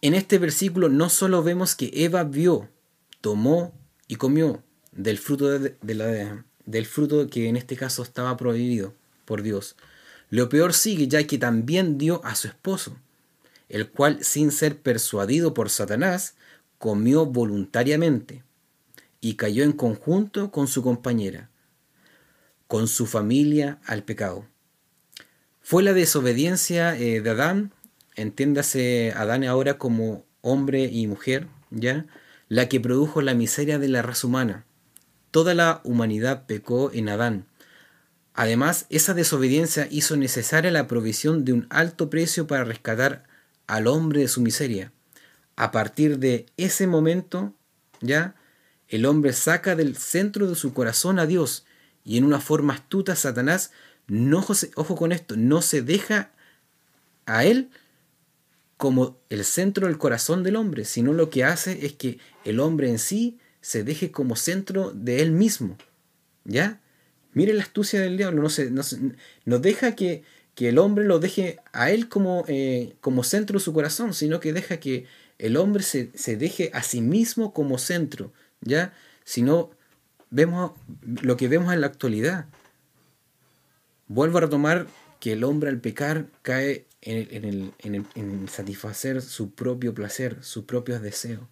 En 0.00 0.14
este 0.14 0.38
versículo 0.38 0.88
no 0.88 1.08
solo 1.08 1.42
vemos 1.42 1.74
que 1.74 1.90
Eva 1.92 2.22
vio, 2.22 2.68
tomó 3.20 3.74
y 4.06 4.14
comió 4.14 4.62
del 4.92 5.18
fruto, 5.18 5.58
de, 5.58 5.94
la, 5.94 6.44
del 6.66 6.86
fruto 6.86 7.26
que 7.26 7.48
en 7.48 7.56
este 7.56 7.74
caso 7.74 8.04
estaba 8.04 8.36
prohibido 8.36 8.94
por 9.24 9.42
Dios. 9.42 9.74
Lo 10.30 10.48
peor 10.48 10.72
sigue 10.72 11.08
ya 11.08 11.26
que 11.26 11.38
también 11.38 11.98
dio 11.98 12.24
a 12.24 12.36
su 12.36 12.46
esposo 12.46 12.96
el 13.72 13.90
cual 13.90 14.22
sin 14.22 14.52
ser 14.52 14.80
persuadido 14.80 15.54
por 15.54 15.70
Satanás, 15.70 16.34
comió 16.78 17.24
voluntariamente 17.24 18.44
y 19.20 19.34
cayó 19.34 19.64
en 19.64 19.72
conjunto 19.72 20.50
con 20.50 20.68
su 20.68 20.82
compañera, 20.82 21.48
con 22.68 22.86
su 22.86 23.06
familia 23.06 23.80
al 23.86 24.04
pecado. 24.04 24.46
Fue 25.62 25.82
la 25.82 25.94
desobediencia 25.94 26.94
eh, 26.98 27.22
de 27.22 27.30
Adán, 27.30 27.72
entiéndase 28.14 29.14
Adán 29.16 29.42
ahora 29.44 29.78
como 29.78 30.26
hombre 30.42 30.84
y 30.84 31.06
mujer, 31.06 31.48
¿ya? 31.70 32.04
la 32.48 32.68
que 32.68 32.78
produjo 32.78 33.22
la 33.22 33.32
miseria 33.32 33.78
de 33.78 33.88
la 33.88 34.02
raza 34.02 34.26
humana. 34.26 34.66
Toda 35.30 35.54
la 35.54 35.80
humanidad 35.82 36.44
pecó 36.44 36.90
en 36.92 37.08
Adán. 37.08 37.46
Además, 38.34 38.84
esa 38.90 39.14
desobediencia 39.14 39.88
hizo 39.90 40.16
necesaria 40.18 40.70
la 40.70 40.86
provisión 40.86 41.46
de 41.46 41.54
un 41.54 41.66
alto 41.70 42.10
precio 42.10 42.46
para 42.46 42.64
rescatar 42.64 43.31
al 43.72 43.86
hombre 43.86 44.20
de 44.20 44.28
su 44.28 44.42
miseria. 44.42 44.92
A 45.56 45.70
partir 45.70 46.18
de 46.18 46.44
ese 46.58 46.86
momento, 46.86 47.54
ya, 48.02 48.34
el 48.88 49.06
hombre 49.06 49.32
saca 49.32 49.74
del 49.76 49.96
centro 49.96 50.46
de 50.46 50.56
su 50.56 50.74
corazón 50.74 51.18
a 51.18 51.24
Dios 51.24 51.64
y 52.04 52.18
en 52.18 52.24
una 52.24 52.38
forma 52.38 52.74
astuta 52.74 53.16
Satanás, 53.16 53.70
no, 54.08 54.44
ojo 54.74 54.94
con 54.94 55.10
esto, 55.10 55.36
no 55.38 55.62
se 55.62 55.80
deja 55.80 56.32
a 57.24 57.46
él 57.46 57.70
como 58.76 59.18
el 59.30 59.42
centro 59.42 59.86
del 59.86 59.96
corazón 59.96 60.42
del 60.42 60.56
hombre, 60.56 60.84
sino 60.84 61.14
lo 61.14 61.30
que 61.30 61.44
hace 61.44 61.86
es 61.86 61.94
que 61.94 62.18
el 62.44 62.60
hombre 62.60 62.90
en 62.90 62.98
sí 62.98 63.38
se 63.62 63.84
deje 63.84 64.10
como 64.10 64.36
centro 64.36 64.92
de 64.94 65.22
él 65.22 65.32
mismo. 65.32 65.78
¿Ya? 66.44 66.82
Mire 67.32 67.54
la 67.54 67.62
astucia 67.62 68.02
del 68.02 68.18
diablo, 68.18 68.42
no, 68.42 68.50
se, 68.50 68.70
no 68.70 69.58
deja 69.60 69.96
que, 69.96 70.24
que 70.54 70.68
el 70.68 70.78
hombre 70.78 71.04
lo 71.04 71.18
deje 71.18 71.58
a 71.72 71.90
él 71.90 72.08
como, 72.08 72.44
eh, 72.48 72.94
como 73.00 73.24
centro 73.24 73.58
de 73.58 73.64
su 73.64 73.72
corazón, 73.72 74.14
sino 74.14 74.40
que 74.40 74.52
deja 74.52 74.78
que 74.78 75.06
el 75.38 75.56
hombre 75.56 75.82
se, 75.82 76.36
deje 76.36 76.70
a 76.74 76.82
sí 76.82 77.00
mismo 77.00 77.52
como 77.52 77.78
centro, 77.78 78.32
¿ya? 78.60 78.92
Si 79.24 79.42
no, 79.42 79.70
vemos 80.30 80.72
lo 81.22 81.36
que 81.36 81.48
vemos 81.48 81.72
en 81.72 81.80
la 81.80 81.86
actualidad. 81.86 82.46
Vuelvo 84.08 84.38
a 84.38 84.42
retomar 84.42 84.86
que 85.20 85.32
el 85.32 85.44
hombre 85.44 85.70
al 85.70 85.80
pecar 85.80 86.26
cae 86.42 86.86
en, 87.00 87.44
el, 87.44 88.04
en, 88.14 88.48
satisfacer 88.48 89.22
su 89.22 89.50
propio 89.50 89.94
placer, 89.94 90.38
sus 90.42 90.64
propios 90.64 91.00
deseos. 91.00 91.42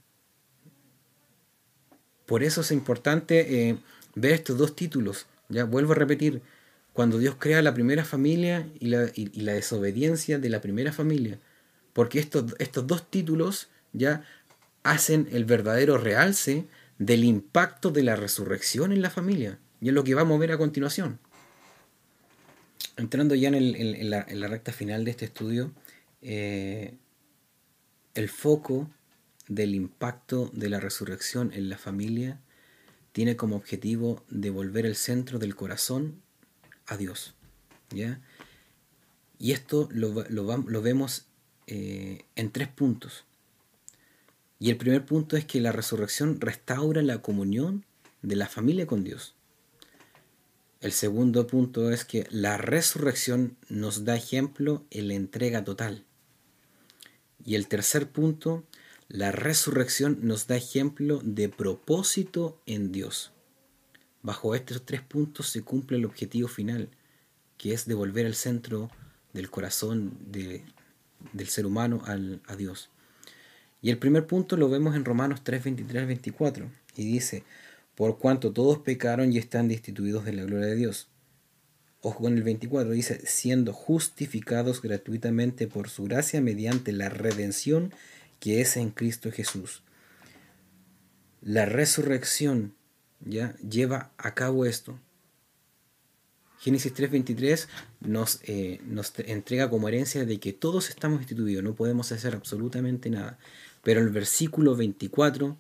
Por 2.27 2.45
eso 2.45 2.61
es 2.61 2.71
importante 2.71 3.69
eh, 3.71 3.79
ver 4.15 4.33
estos 4.33 4.57
dos 4.59 4.77
títulos. 4.77 5.27
Ya 5.49 5.65
vuelvo 5.65 5.93
a 5.93 5.97
repetir, 5.97 6.43
cuando 6.93 7.19
Dios 7.19 7.37
crea 7.39 7.63
la 7.63 7.75
primera 7.75 8.05
familia 8.05 8.69
y 8.79 8.87
la, 8.87 9.11
la 9.35 9.53
desobediencia 9.55 10.39
de 10.39 10.49
la 10.49 10.61
primera 10.61 10.93
familia. 10.93 11.39
Porque 11.93 12.19
estos, 12.19 12.55
estos 12.59 12.87
dos 12.87 13.11
títulos 13.11 13.69
ya 13.93 14.25
hacen 14.83 15.29
el 15.33 15.45
verdadero 15.45 15.99
realce 15.99 16.67
del 16.99 17.25
impacto 17.25 17.91
de 17.91 18.03
la 18.03 18.17
resurrección 18.17 18.93
en 18.93 19.03
la 19.03 19.11
familia. 19.11 19.59
Y 19.81 19.89
es 19.89 19.95
lo 19.95 20.05
que 20.05 20.15
vamos 20.15 20.37
a 20.37 20.41
ver 20.41 20.53
a 20.53 20.59
continuación. 20.59 21.19
Entrando 22.97 23.35
ya 23.35 23.49
en, 23.49 24.11
la, 24.11 24.49
recta 24.49 24.73
final 24.73 25.05
de 25.05 25.11
este 25.13 25.25
estudio, 25.25 25.73
eh, 26.21 26.95
el 28.15 28.29
foco 28.29 28.91
del 29.49 29.75
impacto 29.75 30.51
de 30.53 30.69
la 30.69 30.81
resurrección 30.81 31.53
en 31.55 31.71
la 31.71 31.79
familia 31.79 32.39
tiene 33.13 33.37
como 33.37 33.57
objetivo 33.57 34.23
devolver 34.29 34.87
el 34.87 34.97
centro 34.97 35.39
del 35.39 35.57
corazón 35.57 36.21
a 36.91 36.97
Dios. 36.97 37.35
¿ya? 37.91 38.21
Y 39.39 39.53
esto 39.53 39.89
lo, 39.91 40.25
lo, 40.29 40.83
vemos 40.83 41.27
eh, 41.67 42.25
en 42.37 42.51
tres 42.51 42.69
puntos. 42.69 43.25
Y 44.59 44.69
el 44.69 44.77
primer 44.77 45.07
punto 45.07 45.37
es 45.37 45.47
que 45.47 45.61
la 45.61 45.73
resurrección 45.73 46.41
restaura 46.41 47.01
la 47.01 47.23
comunión 47.23 47.87
de 48.21 48.37
la 48.37 48.49
familia 48.49 48.87
con 48.87 49.05
Dios. 49.05 49.35
El 50.81 50.93
segundo 50.93 51.47
punto 51.47 51.91
es 51.91 52.05
que 52.05 52.27
la 52.31 52.59
resurrección 52.59 53.57
nos 53.69 54.05
da 54.05 54.17
ejemplo 54.17 54.85
en 54.91 55.09
la 55.09 55.15
entrega 55.15 55.65
total. 55.65 56.05
Y 57.45 57.55
el 57.55 57.69
tercer 57.69 58.11
punto, 58.11 58.65
la 59.09 59.33
resurrección 59.33 60.19
nos 60.23 60.47
da 60.47 60.57
ejemplo 60.57 61.21
de 61.23 61.49
propósito 61.49 62.61
en 62.67 62.93
Dios. 62.93 63.33
Bajo 64.23 64.55
estos 64.55 64.85
tres 64.85 65.01
puntos 65.01 65.49
se 65.49 65.63
cumple 65.63 65.97
el 65.97 66.05
objetivo 66.05 66.49
final, 66.49 66.89
que 67.57 67.73
es 67.73 67.87
devolver 67.87 68.27
el 68.27 68.35
centro 68.35 68.91
del 69.33 69.51
corazón 69.51 70.19
del 70.31 71.49
ser 71.49 71.67
humano 71.67 72.03
al, 72.07 72.41
a 72.47 72.57
Dios. 72.57 72.91
Y 73.83 73.91
el 73.91 73.99
primer 73.99 74.27
punto 74.27 74.57
lo 74.57 74.69
vemos 74.69 74.95
en 74.95 75.05
Romanos 75.05 75.41
3, 75.43 75.65
23, 75.65 76.07
24, 76.07 76.71
y 76.97 77.05
dice, 77.05 77.45
por 77.95 78.19
cuanto 78.19 78.53
todos 78.53 78.79
pecaron 78.79 79.33
y 79.33 79.39
están 79.39 79.69
destituidos 79.69 80.25
de 80.25 80.35
la 80.35 80.45
gloria 80.45 80.67
de 80.67 80.77
Dios. 80.77 81.09
Ojo 82.03 82.25
con 82.25 82.37
el 82.37 82.43
24, 82.43 82.93
dice, 82.93 83.27
siendo 83.27 83.73
justificados 83.73 84.81
gratuitamente 84.81 85.67
por 85.67 85.89
su 85.89 86.05
gracia 86.05 86.41
mediante 86.41 86.93
la 86.93 87.09
redención 87.09 87.93
que 88.39 88.63
es 88.63 88.77
en 88.77 88.91
Cristo 88.91 89.31
Jesús. 89.31 89.83
La 91.43 91.67
resurrección 91.67 92.75
ya 93.21 93.57
lleva 93.59 94.13
a 94.19 94.35
cabo 94.35 94.65
esto. 94.67 94.99
Génesis 96.61 96.93
3:23 96.93 97.69
nos, 98.01 98.41
eh, 98.45 98.81
nos 98.85 99.13
entrega 99.19 99.71
como 99.71 99.89
herencia 99.89 100.27
de 100.27 100.39
que 100.39 100.53
todos 100.53 100.91
estamos 100.91 101.21
instituidos, 101.21 101.65
no 101.65 101.75
podemos 101.75 102.13
hacer 102.13 102.35
absolutamente 102.35 103.09
nada. 103.09 103.39
Pero 103.83 104.01
el 104.01 104.11
versículo 104.11 104.77
24 104.77 105.57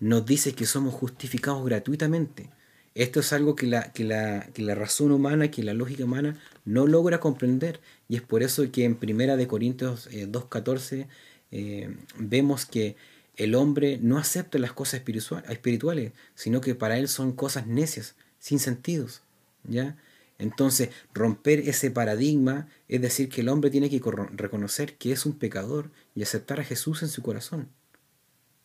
nos 0.00 0.26
dice 0.26 0.54
que 0.54 0.66
somos 0.66 0.94
justificados 0.94 1.64
gratuitamente. 1.64 2.50
Esto 2.94 3.20
es 3.20 3.32
algo 3.32 3.54
que 3.54 3.68
la, 3.68 3.92
que 3.92 4.02
la, 4.02 4.48
que 4.52 4.62
la 4.62 4.74
razón 4.74 5.12
humana, 5.12 5.52
que 5.52 5.62
la 5.62 5.72
lógica 5.72 6.04
humana 6.04 6.36
no 6.64 6.88
logra 6.88 7.20
comprender. 7.20 7.80
Y 8.08 8.16
es 8.16 8.22
por 8.22 8.42
eso 8.42 8.68
que 8.72 8.84
en 8.84 8.96
Primera 8.96 9.36
de 9.36 9.46
Corintios 9.46 10.10
2.14 10.10 10.92
eh, 10.92 11.06
eh, 11.52 11.96
vemos 12.18 12.66
que 12.66 12.96
el 13.38 13.54
hombre 13.54 13.98
no 14.02 14.18
acepta 14.18 14.58
las 14.58 14.72
cosas 14.72 15.00
espirituales, 15.48 16.12
sino 16.34 16.60
que 16.60 16.74
para 16.74 16.98
él 16.98 17.08
son 17.08 17.32
cosas 17.32 17.68
necias, 17.68 18.16
sin 18.40 18.58
sentidos. 18.58 19.22
¿ya? 19.62 19.96
Entonces, 20.38 20.90
romper 21.14 21.60
ese 21.60 21.92
paradigma 21.92 22.68
es 22.88 23.00
decir 23.00 23.28
que 23.28 23.40
el 23.42 23.48
hombre 23.48 23.70
tiene 23.70 23.88
que 23.88 24.02
reconocer 24.32 24.96
que 24.96 25.12
es 25.12 25.24
un 25.24 25.38
pecador 25.38 25.90
y 26.16 26.22
aceptar 26.24 26.58
a 26.58 26.64
Jesús 26.64 27.02
en 27.02 27.08
su 27.08 27.22
corazón. 27.22 27.68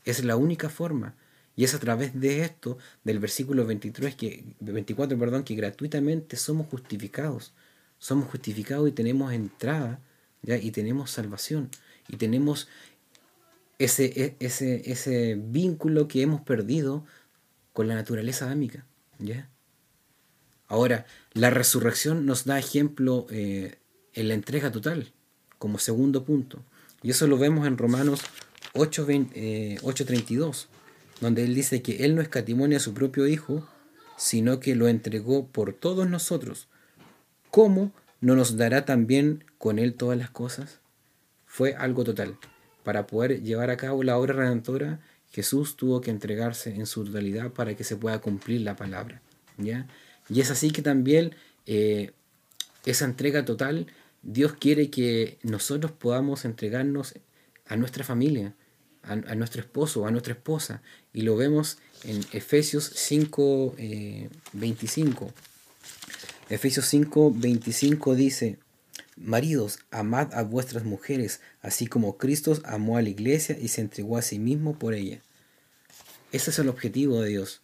Es 0.06 0.26
la 0.26 0.36
única 0.36 0.70
forma. 0.70 1.16
Y 1.56 1.66
es 1.66 1.76
a 1.76 1.80
través 1.80 2.20
de 2.20 2.42
esto, 2.42 2.80
del 3.04 3.20
versículo 3.20 3.68
23, 3.68 4.16
que, 4.16 4.44
24, 4.60 5.20
perdón, 5.20 5.44
que 5.44 5.54
gratuitamente 5.54 6.36
somos 6.36 6.68
justificados. 6.68 7.54
Somos 8.00 8.28
justificados 8.32 8.90
y 8.90 8.92
tenemos 8.92 9.32
entrada, 9.34 10.00
¿ya? 10.42 10.58
y 10.58 10.72
tenemos 10.72 11.12
salvación, 11.12 11.70
y 12.08 12.18
tenemos 12.18 12.68
ese, 13.80 14.06
e, 14.06 14.36
ese, 14.40 14.92
ese 14.92 15.36
vínculo 15.36 16.08
que 16.08 16.22
hemos 16.22 16.42
perdido 16.42 17.06
con 17.74 17.88
la 17.88 17.96
naturaleza 17.96 18.46
adámica. 18.46 18.86
¿ya? 19.20 19.50
Ahora, 20.68 21.06
la 21.34 21.50
resurrección 21.50 22.26
nos 22.26 22.46
da 22.46 22.60
ejemplo 22.60 23.28
eh, 23.30 23.78
en 24.14 24.28
la 24.28 24.34
entrega 24.34 24.72
total, 24.72 25.12
como 25.58 25.80
segundo 25.80 26.24
punto. 26.24 26.64
Y 27.02 27.12
eso 27.12 27.28
lo 27.28 27.38
vemos 27.38 27.68
en 27.68 27.78
Romanos 27.78 28.22
8.32 28.74 30.68
donde 31.24 31.44
él 31.44 31.56
dice 31.56 31.82
que 31.82 32.04
él 32.04 32.16
no 32.16 32.22
escatimonia 32.22 32.78
a 32.78 32.82
su 32.82 32.94
propio 32.94 33.28
Hijo, 33.28 33.68
sino 34.18 34.60
que 34.60 34.76
lo 34.76 34.90
entregó 34.90 35.48
por 35.48 35.74
todos 35.74 36.10
nosotros. 36.10 36.68
¿Cómo 37.50 37.94
no 38.20 38.36
nos 38.36 38.58
dará 38.58 38.84
también 38.84 39.46
con 39.58 39.80
él 39.80 39.96
todas 39.96 40.18
las 40.18 40.30
cosas? 40.30 40.82
Fue 41.46 41.76
algo 41.76 42.04
total. 42.04 42.38
Para 42.84 43.08
poder 43.08 43.42
llevar 43.42 43.70
a 43.70 43.78
cabo 43.78 44.04
la 44.04 44.18
obra 44.18 44.34
redentora, 44.34 45.00
Jesús 45.32 45.76
tuvo 45.76 46.02
que 46.02 46.12
entregarse 46.12 46.76
en 46.76 46.86
su 46.86 47.04
totalidad 47.06 47.52
para 47.52 47.76
que 47.76 47.84
se 47.84 47.96
pueda 47.96 48.20
cumplir 48.20 48.62
la 48.62 48.76
palabra. 48.76 49.22
¿ya? 49.58 49.88
Y 50.30 50.42
es 50.42 50.52
así 50.52 50.72
que 50.72 50.82
también 50.82 51.36
eh, 51.66 52.12
esa 52.86 53.06
entrega 53.06 53.46
total, 53.46 53.88
Dios 54.22 54.54
quiere 54.54 54.90
que 54.90 55.38
nosotros 55.44 55.92
podamos 55.92 56.46
entregarnos 56.46 57.16
a 57.66 57.76
nuestra 57.76 58.04
familia, 58.04 58.54
a, 59.02 59.16
nuestro 59.36 59.62
esposo 59.62 60.06
a 60.06 60.12
nuestra 60.12 60.34
esposa. 60.34 60.82
Y 61.14 61.22
lo 61.22 61.36
vemos 61.36 61.78
en 62.04 62.24
Efesios 62.32 62.92
5, 62.96 63.76
25. 64.54 65.26
Eh, 65.26 65.32
Efesios 66.50 66.86
5, 66.86 67.34
25 67.36 68.16
dice, 68.16 68.60
Maridos, 69.16 69.80
amad 69.92 70.34
a 70.34 70.44
vuestras 70.44 70.84
mujeres, 70.84 71.40
así 71.62 71.88
como 71.88 72.18
Cristo 72.18 72.58
amó 72.66 72.98
a 72.98 73.02
la 73.02 73.10
iglesia 73.10 73.58
y 73.60 73.68
se 73.68 73.82
entregó 73.82 74.18
a 74.18 74.22
sí 74.22 74.40
mismo 74.40 74.78
por 74.78 74.94
ella. 74.94 75.22
Ese 76.32 76.50
es 76.50 76.60
el 76.60 76.70
objetivo 76.70 77.22
de 77.22 77.30
Dios. 77.30 77.62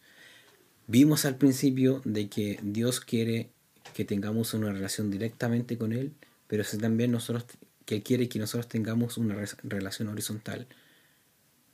Vimos 0.88 1.26
al 1.26 1.38
principio 1.38 2.02
de 2.06 2.30
que 2.30 2.60
Dios 2.62 3.00
quiere 3.00 3.50
que 3.94 4.06
tengamos 4.06 4.54
una 4.54 4.72
relación 4.72 5.10
directamente 5.10 5.78
con 5.78 5.92
Él, 5.94 6.14
pero 6.48 6.64
también 6.80 7.12
nosotros 7.12 7.46
que 7.86 8.04
quiere 8.04 8.30
que 8.30 8.38
nosotros 8.38 8.68
tengamos 8.68 9.18
una 9.18 9.36
relación 9.64 10.08
horizontal 10.10 10.68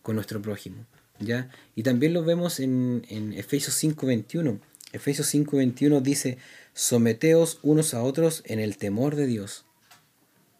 con 0.01 0.15
nuestro 0.15 0.41
prójimo. 0.41 0.85
¿ya? 1.19 1.49
Y 1.75 1.83
también 1.83 2.13
lo 2.13 2.23
vemos 2.23 2.59
en, 2.59 3.05
en 3.09 3.33
Efesios 3.33 3.81
5.21. 3.83 4.59
Efesios 4.93 5.33
5.21 5.33 6.01
dice, 6.01 6.37
someteos 6.73 7.59
unos 7.63 7.93
a 7.93 8.01
otros 8.01 8.43
en 8.45 8.59
el 8.59 8.77
temor 8.77 9.15
de 9.15 9.27
Dios. 9.27 9.64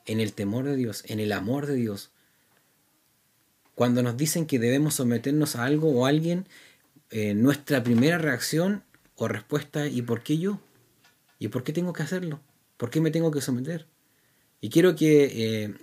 En 0.05 0.19
el 0.19 0.33
temor 0.33 0.65
de 0.65 0.75
Dios, 0.75 1.03
en 1.07 1.19
el 1.19 1.31
amor 1.31 1.65
de 1.65 1.75
Dios. 1.75 2.11
Cuando 3.73 4.03
nos 4.03 4.17
dicen 4.17 4.45
que 4.45 4.59
debemos 4.59 4.95
someternos 4.95 5.55
a 5.55 5.65
algo 5.65 5.91
o 5.91 6.05
a 6.05 6.09
alguien, 6.09 6.47
eh, 7.11 7.33
nuestra 7.33 7.83
primera 7.83 8.17
reacción 8.17 8.83
o 9.15 9.27
respuesta, 9.27 9.87
¿y 9.87 10.01
por 10.01 10.23
qué 10.23 10.37
yo? 10.37 10.59
¿Y 11.39 11.49
por 11.49 11.63
qué 11.63 11.73
tengo 11.73 11.93
que 11.93 12.03
hacerlo? 12.03 12.39
¿Por 12.77 12.89
qué 12.89 13.01
me 13.01 13.11
tengo 13.11 13.31
que 13.31 13.41
someter? 13.41 13.87
Y 14.61 14.69
quiero 14.69 14.95
que, 14.95 15.65
eh, 15.65 15.73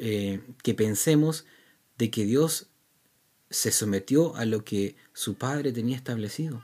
eh, 0.00 0.40
que 0.62 0.74
pensemos 0.74 1.46
de 1.96 2.10
que 2.10 2.24
Dios 2.24 2.66
se 3.50 3.72
sometió 3.72 4.36
a 4.36 4.44
lo 4.44 4.64
que 4.64 4.96
su 5.12 5.34
padre 5.34 5.72
tenía 5.72 5.96
establecido. 5.96 6.62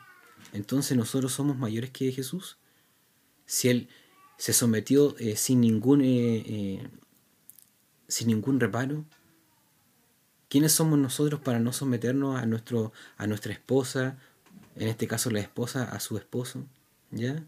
Entonces 0.52 0.96
nosotros 0.96 1.32
somos 1.32 1.56
mayores 1.56 1.90
que 1.90 2.12
Jesús. 2.12 2.58
Si 3.46 3.68
Él 3.68 3.88
se 4.36 4.52
sometió 4.52 5.16
eh, 5.18 5.36
sin, 5.36 5.60
ningún, 5.60 6.02
eh, 6.02 6.44
eh, 6.46 6.88
sin 8.08 8.28
ningún 8.28 8.60
reparo, 8.60 9.04
¿quiénes 10.48 10.72
somos 10.72 10.98
nosotros 10.98 11.40
para 11.40 11.58
no 11.58 11.72
someternos 11.72 12.40
a, 12.40 12.46
nuestro, 12.46 12.92
a 13.16 13.26
nuestra 13.26 13.52
esposa, 13.52 14.18
en 14.76 14.88
este 14.88 15.06
caso 15.06 15.30
la 15.30 15.40
esposa, 15.40 15.84
a 15.84 16.00
su 16.00 16.16
esposo? 16.16 16.64
¿Ya? 17.10 17.44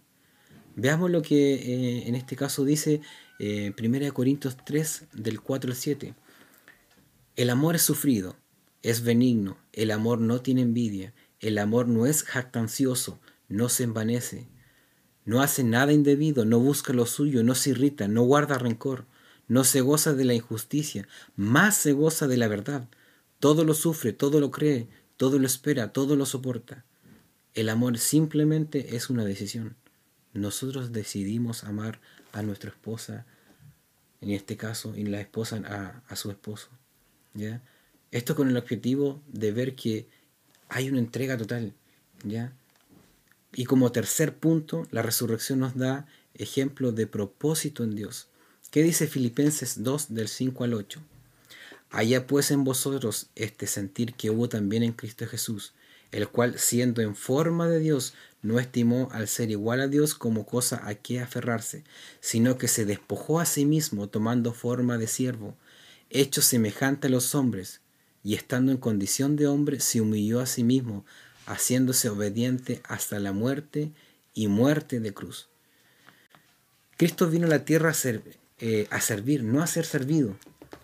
Veamos 0.77 1.11
lo 1.11 1.22
que 1.22 2.07
en 2.07 2.14
este 2.14 2.37
caso 2.37 2.64
dice 2.64 3.01
1 3.40 4.14
Corintios 4.14 4.57
3 4.64 5.07
del 5.14 5.40
4 5.40 5.70
al 5.70 5.77
7. 5.77 6.14
El 7.35 7.51
amor 7.51 7.77
es 7.77 7.83
sufrido 7.83 8.37
es 8.87 9.03
benigno, 9.03 9.59
el 9.72 9.90
amor 9.90 10.20
no 10.20 10.42
tiene 10.42 10.62
envidia, 10.62 11.12
el 11.40 11.59
amor 11.59 11.88
no 11.88 12.07
es 12.07 12.22
jactancioso, 12.22 13.18
no 13.49 13.68
se 13.68 13.83
envanece, 13.83 14.46
no 15.27 15.43
hace 15.43 15.65
nada 15.65 15.93
indebido, 15.93 16.45
no 16.45 16.59
busca 16.61 16.93
lo 16.93 17.05
suyo, 17.05 17.43
no 17.43 17.55
se 17.55 17.71
irrita, 17.71 18.09
no 18.09 18.23
guarda 18.23 18.59
rencor, 18.59 19.05
no 19.49 19.65
se 19.65 19.81
goza 19.81 20.15
de 20.15 20.25
la 20.25 20.35
injusticia, 20.35 21.07
más 21.37 21.77
se 21.77 21.93
goza 21.93 22.27
de 22.29 22.37
la 22.37 22.49
verdad. 22.49 22.89
Todo 23.41 23.65
lo 23.65 23.75
sufre, 23.75 24.12
todo 24.12 24.41
lo 24.41 24.51
cree, 24.51 24.89
todo 25.17 25.39
lo 25.39 25.47
espera, 25.47 25.93
todo 25.93 26.17
lo 26.17 26.25
soporta. 26.25 26.85
El 27.55 27.69
amor 27.69 27.99
simplemente 27.99 28.97
es 28.97 29.11
una 29.11 29.25
decisión. 29.25 29.77
Nosotros 30.33 30.93
decidimos 30.93 31.65
amar 31.65 32.01
a 32.33 32.43
nuestra 32.43 32.71
esposa, 32.71 33.27
en 34.21 34.31
este 34.31 34.57
caso, 34.57 34.95
y 34.97 35.05
la 35.05 35.21
esposa 35.21 35.61
a, 35.67 36.03
a 36.09 36.17
su 36.17 36.31
esposo. 36.31 36.69
¿ya? 37.35 37.62
Esto 38.11 38.37
con 38.37 38.49
el 38.49 38.57
objetivo 38.57 39.21
de 39.27 39.53
ver 39.53 39.75
que 39.75 40.09
hay 40.69 40.89
una 40.89 41.01
entrega 41.01 41.37
total, 41.37 41.75
¿ya? 42.25 42.53
Y 43.55 43.65
como 43.65 43.93
tercer 43.93 44.37
punto, 44.37 44.87
la 44.91 45.03
resurrección 45.03 45.61
nos 45.61 45.77
da 45.77 46.07
ejemplo 46.35 46.93
de 46.93 47.07
propósito 47.07 47.85
en 47.85 47.95
Dios. 47.95 48.29
¿Qué 48.71 48.83
dice 48.83 49.07
Filipenses 49.07 49.83
2 49.83 50.15
del 50.15 50.29
5 50.29 50.65
al 50.65 50.75
8? 50.75 51.01
Haya 51.91 52.27
pues 52.27 52.51
en 52.51 52.65
vosotros 52.65 53.29
este 53.37 53.67
sentir 53.67 54.15
que 54.15 54.31
hubo 54.31 54.49
también 54.49 54.83
en 54.83 54.93
Cristo 54.93 55.27
Jesús, 55.27 55.73
el 56.11 56.29
cual 56.29 56.59
siendo 56.59 57.01
en 57.01 57.15
forma 57.15 57.69
de 57.69 57.79
Dios 57.79 58.15
no 58.43 58.59
estimó 58.59 59.09
al 59.13 59.29
ser 59.29 59.51
igual 59.51 59.81
a 59.81 59.89
Dios 59.89 60.15
como 60.15 60.47
cosa 60.47 60.87
a 60.87 60.95
que 60.95 61.21
aferrarse, 61.21 61.85
sino 62.21 62.59
que 62.59 62.69
se 62.69 62.85
despojó 62.85 63.41
a 63.41 63.47
sí 63.47 63.65
mismo 63.65 64.09
tomando 64.09 64.53
forma 64.53 64.99
de 64.99 65.07
siervo, 65.07 65.57
hecho 66.11 66.43
semejante 66.43 67.07
a 67.07 67.11
los 67.11 67.35
hombres, 67.35 67.81
y 68.23 68.35
estando 68.35 68.73
en 68.73 68.79
condición 68.79 69.37
de 69.37 69.47
hombre, 69.47 69.81
se 69.81 70.01
humilló 70.01 70.41
a 70.41 70.47
sí 70.47 70.65
mismo, 70.65 71.05
haciéndose 71.47 72.09
obediente 72.09 72.83
hasta 72.85 73.19
la 73.19 73.33
muerte 73.33 73.93
y 74.35 74.49
muerte 74.49 75.01
de 75.01 75.15
cruz. 75.15 75.49
Cristo 76.97 77.29
vino 77.29 77.47
a 77.47 77.51
la 77.51 77.65
tierra 77.65 77.91
a, 77.91 77.95
eh, 78.59 78.87
a 78.91 79.01
servir, 79.01 79.43
no 79.43 79.63
a 79.63 79.67
ser 79.67 79.85
servido. 79.85 80.37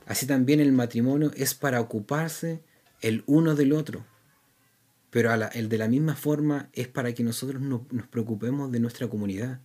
Así 0.07 0.27
también 0.27 0.61
el 0.61 0.73
matrimonio 0.73 1.33
es 1.37 1.55
para 1.55 1.81
ocuparse 1.81 2.63
el 3.01 3.25
uno 3.27 3.55
del 3.55 3.73
otro. 3.73 4.05
Pero 5.11 5.31
el 5.53 5.69
de 5.69 5.79
la 5.79 5.89
misma 5.89 6.17
forma 6.17 6.71
es 6.73 6.89
para 6.89 7.13
que 7.13 7.23
nosotros 7.23 7.61
nos 7.61 8.07
preocupemos 8.09 8.73
de 8.73 8.81
nuestra 8.81 9.09
comunidad. 9.09 9.61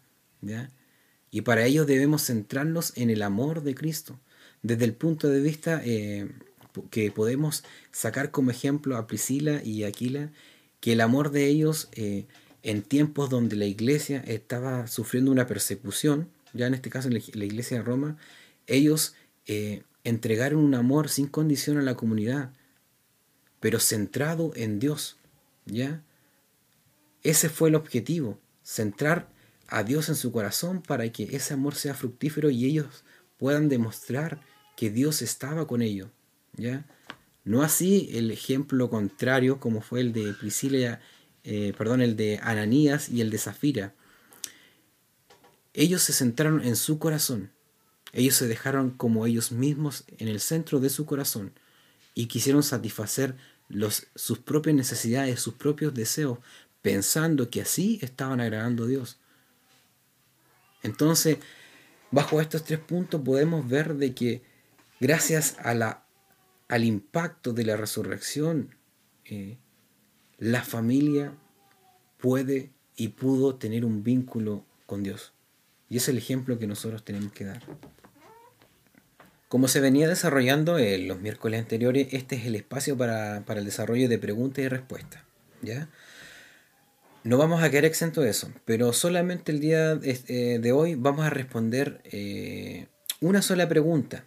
Y 1.32 1.42
para 1.42 1.66
ello 1.66 1.86
debemos 1.86 2.26
centrarnos 2.26 2.94
en 2.98 3.10
el 3.10 3.22
amor 3.22 3.64
de 3.64 3.76
Cristo. 3.76 4.20
Desde 4.62 4.86
el 4.86 4.94
punto 4.94 5.30
de 5.30 5.40
vista 5.40 5.82
eh, 5.86 6.30
que 6.90 7.12
podemos 7.12 7.64
sacar 7.92 8.32
como 8.32 8.52
ejemplo 8.52 8.98
a 8.98 9.08
Priscila 9.08 9.62
y 9.64 9.84
Aquila, 9.84 10.32
que 10.80 10.94
el 10.94 11.02
amor 11.02 11.32
de 11.32 11.48
ellos 11.48 11.90
eh, 11.94 12.26
en 12.64 12.82
tiempos 12.82 13.30
donde 13.30 13.56
la 13.56 13.66
iglesia 13.66 14.24
estaba 14.28 14.88
sufriendo 14.88 15.32
una 15.32 15.48
persecución, 15.48 16.30
ya 16.54 16.68
en 16.68 16.74
este 16.74 16.90
caso 16.90 17.10
la 17.10 17.46
iglesia 17.46 17.78
de 17.78 17.84
Roma, 17.84 18.18
ellos 18.68 19.16
eh, 19.46 19.84
entregaron 20.04 20.60
un 20.60 20.76
amor 20.76 21.10
sin 21.10 21.28
condición 21.28 21.78
a 21.78 21.82
la 21.82 21.96
comunidad, 21.96 22.52
pero 23.60 23.80
centrado 23.80 24.52
en 24.56 24.80
Dios, 24.80 25.18
¿ya? 25.66 26.04
Ese 27.24 27.50
fue 27.50 27.70
el 27.70 27.76
objetivo, 27.76 28.40
centrar 28.64 29.30
a 29.68 29.84
Dios 29.84 30.10
en 30.10 30.16
su 30.16 30.32
corazón 30.32 30.82
para 30.82 31.12
que 31.12 31.36
ese 31.36 31.54
amor 31.54 31.76
sea 31.76 31.94
fructífero 31.94 32.50
y 32.50 32.66
ellos 32.66 33.04
puedan 33.38 33.70
demostrar 33.70 34.42
que 34.76 34.90
Dios 34.90 35.22
estaba 35.22 35.68
con 35.68 35.82
ellos, 35.82 36.10
¿ya? 36.54 36.86
No 37.48 37.62
así 37.62 38.10
el 38.12 38.30
ejemplo 38.30 38.90
contrario 38.90 39.62
como 39.62 39.80
fue 39.80 40.02
el 40.02 40.12
de 40.12 40.34
Priscila, 40.34 41.00
eh, 41.46 41.74
perdón, 41.78 42.02
el 42.02 42.18
de 42.18 42.42
Ananías 42.44 43.08
y 43.08 43.22
el 43.22 43.30
de 43.30 43.38
Zafira. 43.38 43.96
Ellos 45.74 46.02
se 46.02 46.12
centraron 46.12 46.62
en 46.66 46.76
su 46.76 47.00
corazón. 47.00 47.54
Ellos 48.12 48.36
se 48.36 48.50
dejaron 48.50 48.92
como 48.92 49.26
ellos 49.26 49.54
mismos 49.54 50.04
en 50.18 50.28
el 50.28 50.42
centro 50.42 50.82
de 50.82 50.90
su 50.90 51.06
corazón 51.06 51.54
y 52.14 52.26
quisieron 52.26 52.64
satisfacer 52.64 53.38
los, 53.70 54.08
sus 54.16 54.40
propias 54.40 54.76
necesidades, 54.76 55.40
sus 55.40 55.54
propios 55.54 55.94
deseos, 55.94 56.40
pensando 56.82 57.50
que 57.50 57.62
así 57.62 57.98
estaban 58.02 58.42
agradando 58.42 58.84
a 58.84 58.88
Dios. 58.88 59.20
Entonces, 60.84 61.38
bajo 62.12 62.42
estos 62.42 62.66
tres 62.66 62.80
puntos 62.80 63.22
podemos 63.22 63.70
ver 63.70 63.96
de 63.96 64.14
que 64.14 64.42
gracias 65.00 65.56
a 65.60 65.74
la 65.74 66.07
al 66.68 66.84
impacto 66.84 67.54
de 67.54 67.66
la 67.66 67.78
resurrección, 67.78 68.76
eh, 69.26 69.58
la 70.38 70.64
familia 70.64 71.34
puede 72.18 72.72
y 72.96 73.10
pudo 73.10 73.56
tener 73.56 73.86
un 73.86 74.04
vínculo 74.04 74.66
con 74.86 75.04
Dios. 75.04 75.34
Y 75.90 75.98
es 75.98 76.10
el 76.10 76.18
ejemplo 76.18 76.60
que 76.60 76.68
nosotros 76.68 77.04
tenemos 77.04 77.32
que 77.32 77.46
dar. 77.46 77.62
Como 79.48 79.70
se 79.70 79.80
venía 79.80 80.10
desarrollando 80.10 80.78
en 80.78 81.08
los 81.08 81.22
miércoles 81.22 81.62
anteriores, 81.62 82.10
este 82.12 82.36
es 82.36 82.46
el 82.46 82.56
espacio 82.56 82.98
para, 82.98 83.38
el 83.38 83.66
desarrollo 83.66 84.10
de 84.10 84.20
preguntas 84.20 84.66
y 84.66 84.68
respuestas. 84.68 85.24
¿ya? 85.62 85.90
No 87.24 87.38
vamos 87.38 87.64
a 87.64 87.70
quedar 87.70 87.86
exento 87.86 88.22
de 88.22 88.32
eso, 88.32 88.52
pero 88.66 88.92
solamente 88.92 89.54
el 89.54 89.62
día 89.62 89.96
de, 89.96 90.20
eh, 90.28 90.72
hoy 90.74 90.96
vamos 90.96 91.26
a 91.26 91.30
responder 91.30 92.02
eh, 92.04 92.88
una 93.22 93.42
sola 93.42 93.70
pregunta 93.70 94.26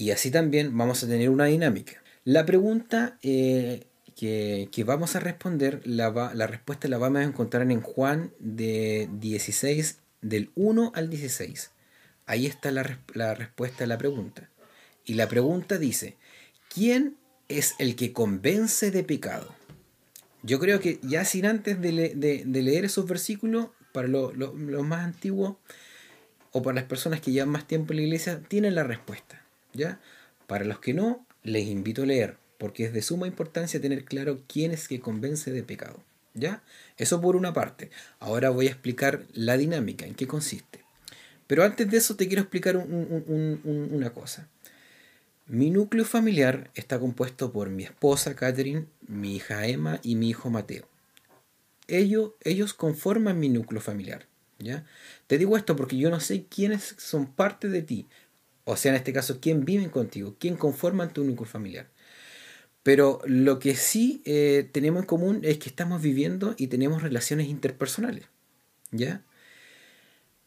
y 0.00 0.12
así 0.12 0.30
también 0.30 0.74
vamos 0.78 1.04
a 1.04 1.06
tener 1.06 1.28
una 1.28 1.44
dinámica. 1.44 2.02
La 2.24 2.46
pregunta 2.46 3.18
eh, 3.22 3.86
que, 4.16 4.84
vamos 4.86 5.14
a 5.14 5.20
responder, 5.20 5.82
la, 5.84 6.32
la, 6.34 6.46
respuesta 6.46 6.88
la 6.88 6.96
vamos 6.96 7.20
a 7.20 7.24
encontrar 7.24 7.70
en 7.70 7.82
Juan 7.82 8.32
de 8.38 9.10
16, 9.12 9.98
del 10.22 10.52
1 10.54 10.92
al 10.94 11.10
16. 11.10 11.72
Ahí 12.24 12.46
está 12.46 12.70
la, 12.70 12.82
respuesta 13.34 13.84
a 13.84 13.86
la 13.86 13.98
pregunta. 13.98 14.48
Y 15.04 15.14
la 15.14 15.28
pregunta 15.28 15.76
dice, 15.76 16.16
¿quién 16.72 17.18
es 17.48 17.74
el 17.78 17.94
que 17.94 18.14
convence 18.14 18.90
de 18.90 19.04
pecado? 19.04 19.54
Yo 20.42 20.60
creo 20.60 20.80
que 20.80 20.98
ya 21.02 21.26
sin 21.26 21.44
antes 21.44 21.78
de, 21.78 21.92
leer 22.46 22.86
esos 22.86 23.06
versículos, 23.06 23.68
para 23.92 24.08
los 24.08 24.54
más 24.82 25.04
antiguos, 25.04 25.56
o 26.52 26.62
para 26.62 26.76
las 26.76 26.84
personas 26.84 27.20
que 27.20 27.32
llevan 27.32 27.50
más 27.50 27.66
tiempo 27.66 27.92
en 27.92 27.98
la 27.98 28.04
iglesia, 28.04 28.40
tienen 28.48 28.74
la 28.74 28.82
respuesta. 28.82 29.39
¿Ya? 29.72 30.00
Para 30.46 30.64
los 30.64 30.80
que 30.80 30.94
no, 30.94 31.26
les 31.42 31.66
invito 31.66 32.02
a 32.02 32.06
leer, 32.06 32.36
porque 32.58 32.84
es 32.84 32.92
de 32.92 33.02
suma 33.02 33.26
importancia 33.26 33.80
tener 33.80 34.04
claro 34.04 34.40
quién 34.46 34.72
es 34.72 34.88
que 34.88 35.00
convence 35.00 35.50
de 35.52 35.62
pecado, 35.62 36.02
¿ya? 36.34 36.62
Eso 36.96 37.20
por 37.20 37.36
una 37.36 37.52
parte. 37.52 37.90
Ahora 38.18 38.50
voy 38.50 38.66
a 38.68 38.70
explicar 38.70 39.24
la 39.32 39.56
dinámica, 39.56 40.06
en 40.06 40.14
qué 40.14 40.26
consiste. 40.26 40.80
Pero 41.46 41.64
antes 41.64 41.90
de 41.90 41.96
eso 41.96 42.14
te 42.16 42.28
quiero 42.28 42.42
explicar 42.42 42.76
una 42.76 44.10
cosa. 44.10 44.48
Mi 45.46 45.70
núcleo 45.70 46.04
familiar 46.04 46.70
está 46.76 47.00
compuesto 47.00 47.50
por 47.50 47.70
mi 47.70 47.82
esposa 47.82 48.36
Catherine, 48.36 48.86
mi 49.08 49.34
hija 49.34 49.66
Emma 49.66 49.98
y 50.04 50.14
mi 50.14 50.28
hijo 50.28 50.48
Mateo. 50.48 50.86
Ellos, 51.88 52.34
ellos 52.44 52.72
conforman 52.72 53.40
mi 53.40 53.48
núcleo 53.48 53.80
familiar. 53.80 54.26
¿ya? 54.60 54.84
Te 55.26 55.38
digo 55.38 55.56
esto 55.56 55.74
porque 55.74 55.96
yo 55.96 56.08
no 56.08 56.20
sé 56.20 56.44
quiénes 56.44 56.94
son 56.98 57.26
parte 57.26 57.68
de 57.68 57.82
ti, 57.82 58.06
o 58.70 58.76
sea, 58.76 58.90
en 58.90 58.96
este 58.96 59.12
caso, 59.12 59.40
quién 59.40 59.64
vive 59.64 59.90
contigo, 59.90 60.36
quién 60.38 60.56
conforma 60.56 61.08
tu 61.08 61.24
núcleo 61.24 61.46
familiar. 61.46 61.88
Pero 62.84 63.20
lo 63.26 63.58
que 63.58 63.74
sí 63.74 64.22
eh, 64.24 64.68
tenemos 64.70 65.02
en 65.02 65.06
común 65.06 65.40
es 65.42 65.58
que 65.58 65.68
estamos 65.68 66.00
viviendo 66.00 66.54
y 66.56 66.68
tenemos 66.68 67.02
relaciones 67.02 67.48
interpersonales. 67.48 68.26
¿Ya? 68.92 69.22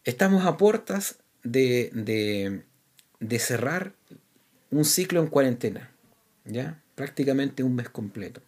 Estamos 0.05 0.45
a 0.45 0.57
puertas 0.57 1.17
de, 1.43 2.63
de, 3.19 3.39
cerrar 3.39 3.93
un 4.71 4.85
ciclo 4.85 5.21
en 5.21 5.27
cuarentena. 5.27 5.91
¿Ya? 6.45 6.81
Prácticamente 6.95 7.61
un 7.61 7.75
mes 7.75 7.89
completo. 7.89 8.41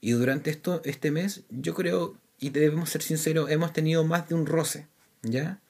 Y 0.00 0.12
durante 0.12 0.50
esto, 0.50 0.82
este 0.84 1.10
mes, 1.10 1.42
yo 1.50 1.74
creo, 1.74 2.16
y 2.38 2.50
debemos 2.50 2.90
ser 2.90 3.02
sinceros, 3.02 3.50
hemos 3.50 3.72
tenido 3.72 4.04
más 4.04 4.28
de 4.28 4.36
un 4.36 4.46
roce. 4.46 4.86
¿Ya? 5.22 5.60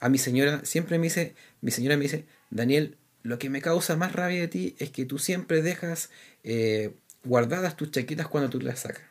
A 0.00 0.08
mi 0.08 0.18
señora 0.18 0.64
siempre 0.64 0.98
me 0.98 1.04
dice, 1.04 1.34
mi 1.60 1.70
señora 1.70 1.96
me 1.96 2.02
dice, 2.02 2.26
Daniel, 2.50 2.96
lo 3.22 3.38
que 3.38 3.50
me 3.50 3.60
causa 3.60 3.96
más 3.96 4.12
rabia 4.12 4.40
de 4.40 4.48
ti 4.48 4.76
es 4.78 4.90
que 4.90 5.04
tú 5.04 5.18
siempre 5.18 5.62
dejas 5.62 6.10
eh, 6.44 6.94
guardadas 7.24 7.76
tus 7.76 7.90
chaquetas 7.90 8.28
cuando 8.28 8.50
tú 8.50 8.60
las 8.60 8.80
sacas. 8.80 9.02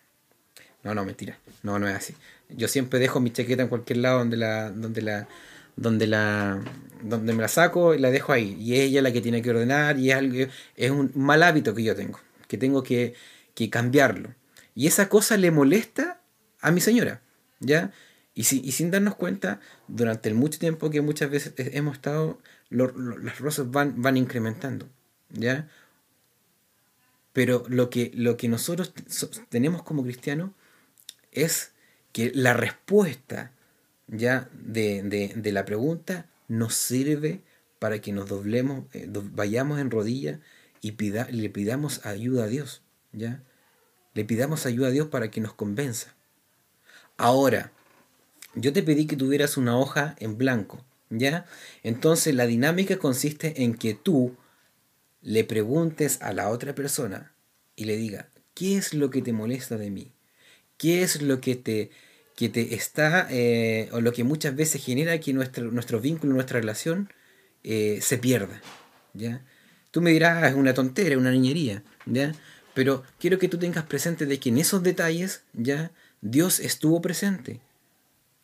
No, 0.83 0.93
no, 0.95 1.05
mentira. 1.05 1.37
No, 1.63 1.79
no 1.79 1.87
es 1.87 1.95
así. 1.95 2.15
Yo 2.49 2.67
siempre 2.67 2.99
dejo 2.99 3.19
mi 3.19 3.31
chaqueta 3.31 3.63
en 3.63 3.69
cualquier 3.69 3.97
lado 3.97 4.19
donde 4.19 4.37
la, 4.37 4.71
donde 4.71 5.01
la, 5.01 5.27
donde 5.75 6.07
la, 6.07 6.61
donde 7.03 7.33
me 7.33 7.41
la 7.41 7.47
saco 7.47 7.93
y 7.93 7.99
la 7.99 8.09
dejo 8.09 8.31
ahí. 8.31 8.55
Y 8.59 8.75
es 8.75 8.81
ella 8.81 9.01
la 9.01 9.11
que 9.11 9.21
tiene 9.21 9.41
que 9.41 9.49
ordenar 9.49 9.99
y 9.99 10.11
es 10.11 10.17
algo, 10.17 10.51
es 10.75 10.91
un 10.91 11.11
mal 11.15 11.43
hábito 11.43 11.73
que 11.73 11.83
yo 11.83 11.95
tengo, 11.95 12.19
que 12.47 12.57
tengo 12.57 12.83
que, 12.83 13.15
que 13.53 13.69
cambiarlo. 13.69 14.33
Y 14.75 14.87
esa 14.87 15.09
cosa 15.09 15.37
le 15.37 15.51
molesta 15.51 16.21
a 16.61 16.71
mi 16.71 16.81
señora, 16.81 17.21
¿ya? 17.59 17.91
Y, 18.33 18.41
y 18.41 18.71
sin 18.71 18.91
darnos 18.91 19.15
cuenta, 19.15 19.59
durante 19.87 20.29
el 20.29 20.35
mucho 20.35 20.59
tiempo 20.59 20.89
que 20.89 21.01
muchas 21.01 21.29
veces 21.29 21.53
hemos 21.57 21.95
estado 21.95 22.39
las 22.69 23.39
rosas 23.39 23.71
van, 23.71 24.01
van 24.01 24.17
incrementando, 24.17 24.87
¿ya? 25.29 25.69
Pero 27.33 27.63
lo 27.67 27.89
que, 27.89 28.11
lo 28.15 28.35
que 28.35 28.47
nosotros 28.47 28.93
tenemos 29.49 29.83
como 29.83 30.03
cristianos 30.03 30.51
es 31.31 31.71
que 32.11 32.31
la 32.33 32.53
respuesta 32.53 33.51
ya 34.07 34.49
de, 34.53 35.39
la 35.53 35.65
pregunta 35.65 36.25
nos 36.47 36.73
sirve 36.73 37.41
para 37.79 37.99
que 37.99 38.11
nos 38.11 38.27
doblemos, 38.27 38.85
eh, 38.93 39.07
vayamos 39.11 39.79
en 39.79 39.91
rodillas 39.91 40.39
y 40.81 40.91
le 40.91 41.49
pidamos 41.49 42.05
ayuda 42.05 42.45
a 42.45 42.47
Dios, 42.47 42.81
¿ya? 43.11 43.43
Le 44.13 44.25
pidamos 44.25 44.65
ayuda 44.65 44.87
a 44.87 44.91
Dios 44.91 45.07
para 45.09 45.29
que 45.29 45.41
nos 45.41 45.53
convenza. 45.53 46.15
Ahora, 47.17 47.71
yo 48.55 48.73
te 48.73 48.81
pedí 48.81 49.05
que 49.05 49.15
tuvieras 49.15 49.57
una 49.57 49.77
hoja 49.77 50.15
en 50.19 50.37
blanco 50.37 50.83
¿Ya? 51.09 51.45
Entonces 51.83 52.35
la 52.35 52.47
dinámica 52.47 52.97
consiste 52.97 53.63
en 53.63 53.75
que 53.75 53.93
tú 53.93 54.35
le 55.21 55.43
preguntes 55.43 56.21
a 56.21 56.33
la 56.33 56.49
otra 56.49 56.75
persona 56.75 57.33
y 57.75 57.85
le 57.85 57.97
diga, 57.97 58.29
¿qué 58.53 58.77
es 58.77 58.93
lo 58.93 59.09
que 59.09 59.21
te 59.21 59.33
molesta 59.33 59.77
de 59.77 59.89
mí? 59.89 60.11
¿Qué 60.77 61.03
es 61.03 61.21
lo 61.21 61.41
que 61.41 61.55
te, 61.55 61.91
que 62.35 62.49
te 62.49 62.75
está, 62.75 63.27
eh, 63.29 63.89
o 63.91 64.01
lo 64.01 64.13
que 64.13 64.23
muchas 64.23 64.55
veces 64.55 64.83
genera 64.83 65.19
que 65.19 65.33
nuestro, 65.33 65.71
nuestro 65.71 65.99
vínculo, 65.99 66.33
nuestra 66.33 66.59
relación 66.59 67.11
eh, 67.63 67.99
se 68.01 68.17
pierda? 68.17 68.61
¿Ya? 69.13 69.43
Tú 69.91 70.01
me 70.01 70.11
dirás, 70.11 70.43
ah, 70.43 70.47
es 70.47 70.55
una 70.55 70.73
tontera, 70.73 71.17
una 71.17 71.31
niñería, 71.31 71.83
¿ya? 72.05 72.33
Pero 72.73 73.03
quiero 73.19 73.39
que 73.39 73.47
tú 73.47 73.57
tengas 73.57 73.85
presente 73.85 74.25
de 74.25 74.39
que 74.39 74.49
en 74.49 74.59
esos 74.59 74.83
detalles, 74.83 75.43
¿ya? 75.53 75.91
Dios 76.21 76.59
estuvo 76.59 77.01
presente. 77.01 77.59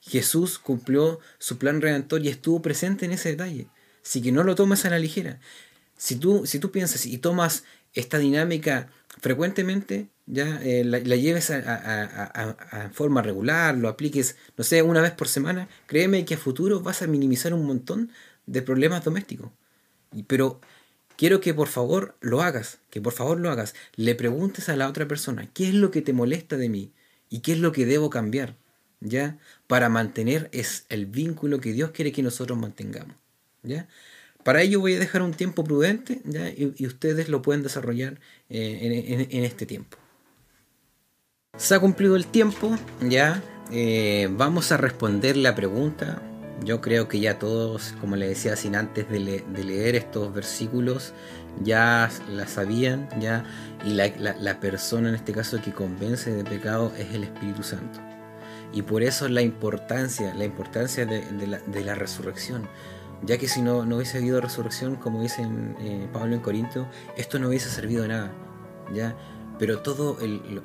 Jesús 0.06 0.60
cumplió 0.60 1.20
su 1.40 1.58
plan 1.58 1.82
redentor 1.82 2.24
y 2.24 2.30
estuvo 2.30 2.62
presente 2.62 3.06
en 3.06 3.14
ese 3.14 3.30
detalle. 3.30 3.68
Así 4.04 4.22
que 4.22 4.32
no 4.32 4.44
lo 4.44 4.56
tomes 4.56 4.86
a 4.86 4.90
la 4.90 5.00
ligera. 5.00 5.40
Si 5.98 6.18
tú, 6.18 6.46
si 6.46 6.60
tú 6.60 6.72
piensas 6.72 7.06
y 7.06 7.18
tomas 7.18 7.64
esta 7.94 8.18
dinámica 8.18 8.90
frecuentemente, 9.22 10.10
ya 10.26 10.60
eh, 10.62 10.84
la, 10.84 11.00
lleves 11.00 11.52
a, 11.52 12.90
forma 12.94 13.22
regular, 13.22 13.78
lo 13.78 13.88
apliques, 13.88 14.36
no 14.58 14.64
sé, 14.64 14.82
una 14.82 15.02
vez 15.02 15.12
por 15.12 15.28
semana, 15.28 15.70
créeme 15.86 16.26
que 16.26 16.34
a 16.34 16.38
futuro 16.38 16.82
vas 16.82 17.02
a 17.02 17.08
minimizar 17.08 17.54
un 17.54 17.66
montón 17.66 18.12
de 18.46 18.62
problemas 18.62 19.06
domésticos. 19.06 19.52
Pero 20.28 20.60
quiero 21.16 21.40
que 21.40 21.54
por 21.54 21.68
favor 21.68 22.18
lo 22.20 22.42
hagas, 22.42 22.80
que 22.90 23.00
por 23.02 23.14
favor 23.14 23.40
lo 23.40 23.50
hagas. 23.50 23.74
Le 23.96 24.16
preguntes 24.16 24.68
a 24.68 24.76
la 24.76 24.90
otra 24.90 25.08
persona, 25.08 25.50
¿qué 25.54 25.70
es 25.70 25.74
lo 25.74 25.92
que 25.92 26.02
te 26.02 26.14
molesta 26.14 26.58
de 26.58 26.70
mí? 26.70 26.92
¿Y 27.30 27.40
qué 27.40 27.54
es 27.54 27.60
lo 27.60 27.72
que 27.72 27.86
debo 27.86 28.10
cambiar? 28.10 28.58
¿Ya? 29.04 29.38
Para 29.68 29.90
mantener 29.90 30.50
es 30.52 30.86
el 30.90 31.06
vínculo 31.06 31.60
que 31.60 31.74
Dios 31.74 31.92
quiere 31.92 32.12
que 32.12 32.24
nosotros 32.24 32.58
mantengamos, 32.58 33.16
¿ya? 33.62 33.88
Para 34.44 34.62
ello 34.62 34.80
voy 34.82 34.96
a 34.96 35.00
dejar 35.00 35.22
un 35.22 35.34
tiempo 35.34 35.64
prudente. 35.64 36.22
Y, 36.58 36.86
ustedes 36.86 37.30
lo 37.30 37.42
pueden 37.42 37.64
desarrollar 37.64 38.20
eh, 38.50 39.28
en, 39.30 39.44
este 39.44 39.66
tiempo. 39.66 39.98
Se 41.58 41.76
ha 41.76 41.80
cumplido 41.80 42.16
el 42.16 42.28
tiempo, 42.28 42.78
ya. 43.02 43.42
Eh, 43.72 44.28
vamos 44.32 44.72
a 44.72 44.78
responder 44.78 45.38
la 45.38 45.56
pregunta. 45.56 46.22
Yo 46.64 46.82
creo 46.82 47.08
que 47.08 47.20
ya 47.20 47.40
todos, 47.40 47.94
como 48.00 48.16
le 48.16 48.28
decía 48.28 48.56
sin 48.56 48.76
antes 48.76 49.10
de, 49.10 49.44
leer 49.64 49.96
estos 49.96 50.34
versículos, 50.34 51.14
ya 51.64 52.10
la 52.30 52.48
sabían, 52.48 53.08
ya. 53.20 53.46
Y 53.86 53.94
la, 53.94 54.60
persona 54.60 55.10
en 55.10 55.16
este 55.16 55.32
caso 55.32 55.62
que 55.62 55.72
convence 55.72 56.32
de 56.32 56.44
pecado 56.44 56.92
es 56.98 57.14
el 57.14 57.24
Espíritu 57.24 57.64
Santo. 57.64 58.13
Y 58.74 58.82
por 58.82 59.04
eso 59.04 59.30
la 59.30 59.42
importancia, 59.42 60.34
la 60.34 60.46
importancia 60.46 61.06
de, 61.06 61.84
la, 61.86 61.96
resurrección. 61.96 62.68
Ya 63.22 63.38
que 63.38 63.48
si 63.48 63.62
no, 63.62 63.86
no 63.86 63.98
hubiese 63.98 64.18
habido 64.18 64.42
resurrección, 64.42 64.96
como 64.96 65.22
dice 65.22 65.48
eh, 65.80 66.08
Pablo 66.12 66.36
en 66.36 66.42
Corinto, 66.42 66.88
esto 67.16 67.40
no 67.40 67.50
hubiese 67.50 67.70
servido 67.70 68.02
de 68.02 68.10
nada. 68.10 68.32
¿ya? 68.94 69.16
Pero 69.60 69.80
todo 69.80 70.20
el, 70.22 70.62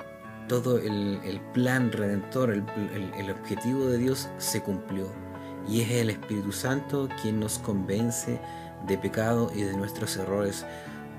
todo 0.49 0.79
el, 0.79 1.39
plan 1.53 1.91
redentor, 1.91 2.51
el, 2.51 3.31
objetivo 3.31 3.85
de 3.85 3.99
Dios 3.99 4.27
se 4.39 4.61
cumplió. 4.61 5.07
Y 5.67 5.81
es 5.81 5.91
el 5.91 6.09
Espíritu 6.09 6.51
Santo 6.51 7.07
quien 7.21 7.39
nos 7.39 7.59
convence 7.59 8.41
de 8.87 8.97
pecado 8.97 9.51
y 9.53 9.61
de 9.61 9.77
nuestros 9.77 10.17
errores, 10.17 10.65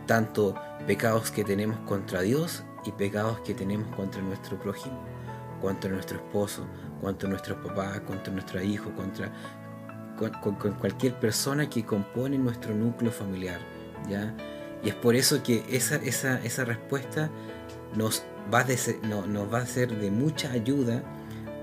tanto 0.07 0.55
pecados 0.87 1.31
que 1.31 1.45
tenemos 1.45 1.79
contra 1.87 2.21
Dios 2.23 2.65
y 2.85 2.91
pecados 2.93 3.41
que 3.41 3.55
tenemos 3.55 3.95
contra 3.95 4.21
nuestro 4.23 4.59
prójimo, 4.59 4.99
contra 5.61 5.91
nuestro 5.91 6.19
esposo, 6.19 6.67
contra 7.01 7.29
nuestro 7.29 7.63
papá, 7.63 8.01
contra 8.01 8.33
nuestro 8.33 8.63
hijo, 8.63 8.93
contra 8.95 9.33
con, 10.41 10.55
cualquier 10.75 11.19
persona 11.19 11.69
que 11.71 11.85
compone 11.85 12.39
nuestro 12.39 12.75
núcleo 12.75 13.11
familiar. 13.11 13.61
¿ya? 14.09 14.35
Y 14.83 14.89
es 14.89 14.95
por 14.95 15.15
eso 15.15 15.43
que 15.43 15.65
esa, 15.71 15.97
esa, 15.97 16.43
esa 16.45 16.65
respuesta 16.65 17.31
nos 17.95 18.23
va, 18.53 18.65
nos 19.27 19.53
va 19.53 19.59
a 19.59 19.67
ser 19.67 19.99
de 19.99 20.11
mucha 20.11 20.53
ayuda 20.53 21.03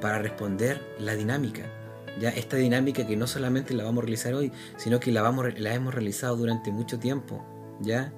para 0.02 0.20
responder 0.20 0.96
la 1.00 1.16
dinámica. 1.16 1.64
Ya 2.20 2.30
esta 2.30 2.58
dinámica 2.58 3.06
que 3.06 3.16
no 3.16 3.28
solamente 3.28 3.74
la 3.74 3.84
vamos 3.84 4.02
a 4.02 4.06
realizar 4.06 4.34
hoy, 4.34 4.52
sino 4.78 5.00
que 5.00 5.12
la, 5.12 5.22
vamos, 5.22 5.60
la 5.60 5.74
hemos 5.74 5.94
realizado 5.94 6.36
durante 6.36 6.72
mucho 6.72 7.00
tiempo. 7.00 7.46
¿ya? 7.80 8.14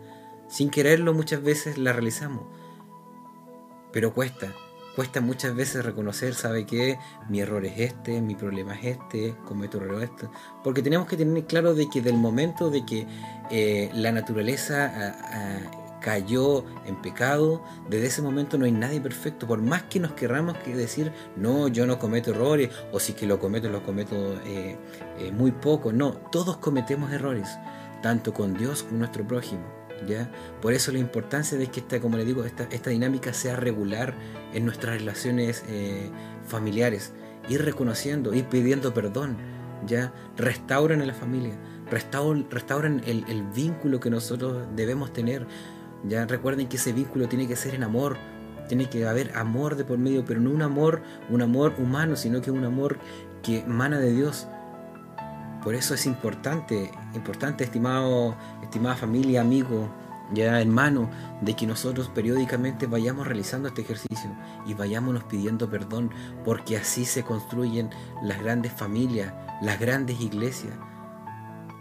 Sin 0.47 0.69
quererlo 0.69 1.13
muchas 1.13 1.43
veces 1.43 1.77
la 1.77 1.91
realizamos. 1.91 2.45
Pero 3.91 4.13
cuesta, 4.13 4.53
cuesta 4.95 5.21
muchas 5.21 5.55
veces 5.55 5.85
reconocer, 5.85 6.33
¿sabe 6.33 6.65
qué? 6.65 6.99
Mi 7.29 7.41
error 7.41 7.65
es 7.65 7.79
este, 7.79 8.21
mi 8.21 8.35
problema 8.35 8.75
es 8.75 8.97
este, 8.97 9.35
cometo 9.45 9.77
error 9.77 10.03
este. 10.03 10.27
Porque 10.63 10.81
tenemos 10.81 11.07
que 11.07 11.17
tener 11.17 11.45
claro 11.45 11.73
de 11.73 11.89
que 11.89 12.01
del 12.01 12.17
momento 12.17 12.69
de 12.69 12.85
que 12.85 13.07
eh, 13.49 13.89
la 13.93 14.11
naturaleza 14.11 14.91
ah, 14.93 15.15
ah, 15.33 15.99
cayó 15.99 16.65
en 16.85 16.95
pecado, 17.01 17.63
desde 17.89 18.07
ese 18.07 18.21
momento 18.21 18.57
no 18.57 18.65
hay 18.65 18.71
nadie 18.71 19.01
perfecto, 19.01 19.47
por 19.47 19.61
más 19.61 19.83
que 19.83 19.99
nos 19.99 20.13
querramos 20.13 20.57
que 20.57 20.75
decir, 20.75 21.11
no, 21.35 21.67
yo 21.67 21.85
no 21.85 21.99
cometo 21.99 22.31
errores, 22.31 22.69
o 22.91 22.99
si 22.99 23.13
que 23.13 23.25
lo 23.25 23.39
cometo, 23.39 23.69
lo 23.69 23.83
cometo 23.83 24.15
eh, 24.45 24.77
eh, 25.19 25.31
muy 25.31 25.51
poco, 25.51 25.91
no, 25.91 26.11
todos 26.31 26.57
cometemos 26.57 27.11
errores, 27.11 27.49
tanto 28.01 28.33
con 28.33 28.53
Dios 28.53 28.79
como 28.79 28.89
con 28.89 28.99
nuestro 28.99 29.27
prójimo. 29.27 29.78
Por 30.61 30.73
eso 30.73 30.91
la 30.91 30.99
importancia 30.99 31.57
de 31.57 31.67
que 31.67 31.79
esta, 31.79 31.99
como 31.99 32.17
digo, 32.17 32.43
esta, 32.45 32.63
esta 32.71 32.89
dinámica 32.89 33.33
sea 33.33 33.55
regular 33.55 34.15
en 34.53 34.65
nuestras 34.65 34.99
relaciones 34.99 35.63
eh, 35.67 36.09
familiares, 36.47 37.13
ir 37.47 37.63
reconociendo, 37.63 38.33
ir 38.33 38.45
pidiendo 38.45 38.93
perdón, 38.93 39.37
ya 39.85 40.13
restauran 40.37 41.01
a 41.01 41.05
la 41.05 41.13
familia, 41.13 41.55
restauran, 41.89 43.01
el, 43.05 43.25
el 43.27 43.43
vínculo 43.43 43.99
que 43.99 44.09
nosotros 44.09 44.67
debemos 44.75 45.13
tener 45.13 45.47
ya 46.03 46.25
recuerden 46.25 46.67
que 46.67 46.77
ese 46.77 46.93
vínculo 46.93 47.27
tiene 47.27 47.47
que 47.47 47.55
ser 47.55 47.75
en 47.75 47.83
amor, 47.83 48.17
tiene 48.67 48.89
que 48.89 49.05
haber 49.05 49.35
amor 49.35 49.75
de 49.75 49.83
por 49.83 49.97
medio, 49.97 50.23
pero 50.25 50.39
no 50.39 50.51
un 50.51 50.61
amor, 50.61 51.01
un 51.29 51.41
amor 51.41 51.73
humano, 51.77 52.15
sino 52.15 52.41
que 52.41 52.51
un 52.51 52.63
amor 52.63 52.99
que 53.43 53.59
emana 53.59 53.99
de 53.99 54.11
Dios. 54.11 54.47
Por 55.63 55.75
eso 55.75 55.93
es 55.93 56.05
importante, 56.05 56.91
importante, 57.13 57.63
estimado, 57.63 58.35
estimada 58.61 58.95
familia, 58.95 59.41
amigo, 59.41 59.89
ya 60.33 60.61
hermano, 60.61 61.09
de 61.41 61.55
que 61.55 61.67
nosotros 61.67 62.09
periódicamente 62.09 62.87
vayamos 62.87 63.27
realizando 63.27 63.67
este 63.67 63.81
ejercicio 63.81 64.31
y 64.65 64.73
vayámonos 64.73 65.23
pidiendo 65.23 65.69
perdón, 65.69 66.11
porque 66.45 66.77
así 66.77 67.05
se 67.05 67.23
construyen 67.23 67.89
las 68.23 68.41
grandes 68.41 68.71
familias, 68.71 69.33
las 69.61 69.79
grandes 69.79 70.21
iglesias 70.21 70.73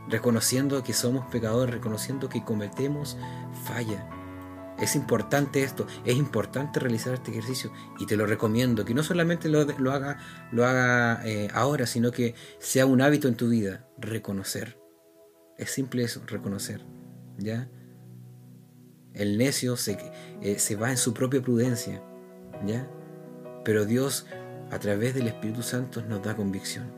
reconociendo 0.09 0.83
que 0.83 0.93
somos 0.93 1.27
pecadores, 1.27 1.75
reconociendo 1.75 2.29
que 2.29 2.43
cometemos 2.43 3.17
falla. 3.65 4.18
Es 4.81 4.95
importante 4.95 5.63
esto, 5.63 5.87
es 6.05 6.17
importante 6.17 6.79
realizar 6.79 7.15
este 7.15 7.33
ejercicio 7.33 7.73
y 7.99 8.07
te 8.07 8.17
lo 8.17 8.27
recomiendo, 8.27 8.85
que 8.85 8.95
no 8.95 9.03
solamente 9.03 9.49
lo, 9.49 9.61
haga, 9.61 10.19
lo 10.53 10.67
haga 10.67 11.21
eh, 11.27 11.49
ahora, 11.53 11.87
sino 11.87 12.13
que 12.13 12.35
sea 12.59 12.87
un 12.87 13.03
hábito 13.03 13.27
en 13.27 13.35
tu 13.35 13.49
vida, 13.49 13.89
reconocer. 13.99 14.79
Es 15.57 15.71
simple 15.71 16.05
eso, 16.05 16.23
reconocer. 16.27 16.87
¿Ya? 17.39 17.69
El 19.15 19.37
necio 19.37 19.77
se, 19.77 19.99
eh, 20.43 20.59
se 20.59 20.77
va 20.77 20.91
en 20.91 20.97
su 20.97 21.13
propia 21.13 21.43
prudencia, 21.43 22.03
¿ya? 22.65 22.89
Pero 23.65 23.85
Dios, 23.85 24.27
a 24.71 24.79
través 24.79 25.15
del 25.15 25.27
Espíritu 25.27 25.63
Santo, 25.63 26.03
nos 26.03 26.23
da 26.23 26.37
convicción. 26.37 26.98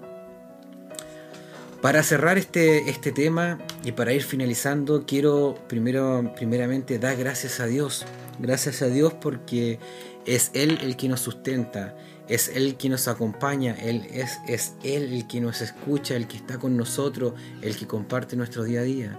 Para 1.82 2.02
cerrar 2.02 2.36
este, 2.36 2.90
este 2.90 3.10
tema 3.10 3.58
y 3.84 3.92
para 3.92 4.12
ir 4.12 4.22
finalizando, 4.22 5.06
quiero 5.06 5.54
primero, 5.66 6.30
primeramente 6.36 6.98
dar 6.98 7.16
gracias 7.16 7.58
a 7.58 7.66
Dios. 7.66 8.04
Gracias 8.38 8.82
a 8.82 8.88
Dios 8.88 9.14
porque 9.14 9.78
es 10.26 10.50
Él 10.52 10.78
el 10.82 10.96
que 10.96 11.08
nos 11.08 11.20
sustenta, 11.20 11.96
es 12.28 12.48
Él 12.54 12.76
quien 12.78 12.92
nos 12.92 13.08
acompaña, 13.08 13.74
Él 13.80 14.06
es, 14.12 14.38
es 14.46 14.74
Él 14.82 15.12
el 15.12 15.26
que 15.26 15.40
nos 15.40 15.62
escucha, 15.62 16.16
el 16.16 16.26
que 16.26 16.36
está 16.36 16.58
con 16.58 16.76
nosotros, 16.76 17.32
el 17.62 17.76
que 17.76 17.86
comparte 17.86 18.36
nuestro 18.36 18.62
día 18.64 18.80
a 18.80 18.84
día. 18.84 19.18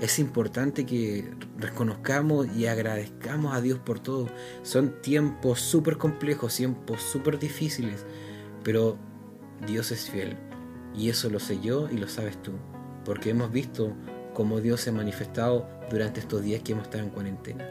Es 0.00 0.20
importante 0.20 0.86
que 0.86 1.28
reconozcamos 1.58 2.46
y 2.56 2.66
agradezcamos 2.66 3.52
a 3.52 3.60
Dios 3.60 3.80
por 3.80 3.98
todo. 3.98 4.28
Son 4.62 5.02
tiempos 5.02 5.60
súper 5.60 5.96
complejos, 5.96 6.54
tiempos 6.54 7.02
súper 7.02 7.40
difíciles, 7.40 8.04
pero 8.62 8.96
Dios 9.66 9.90
es 9.90 10.08
fiel. 10.08 10.45
Y 10.96 11.10
eso 11.10 11.28
lo 11.28 11.38
sé 11.38 11.60
yo 11.60 11.88
y 11.90 11.98
lo 11.98 12.08
sabes 12.08 12.40
tú, 12.42 12.52
porque 13.04 13.30
hemos 13.30 13.52
visto 13.52 13.92
cómo 14.32 14.60
Dios 14.60 14.80
se 14.80 14.90
ha 14.90 14.92
manifestado 14.92 15.68
durante 15.90 16.20
estos 16.20 16.42
días 16.42 16.62
que 16.62 16.72
hemos 16.72 16.84
estado 16.84 17.04
en 17.04 17.10
cuarentena. 17.10 17.66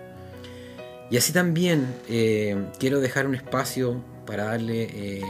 Y 1.09 1.17
así 1.17 1.31
también 1.33 1.85
eh, 2.09 2.71
quiero 2.79 2.99
dejar 2.99 3.27
un 3.27 3.35
espacio 3.35 4.01
para 4.25 4.45
darle 4.45 4.89
eh, 4.91 5.21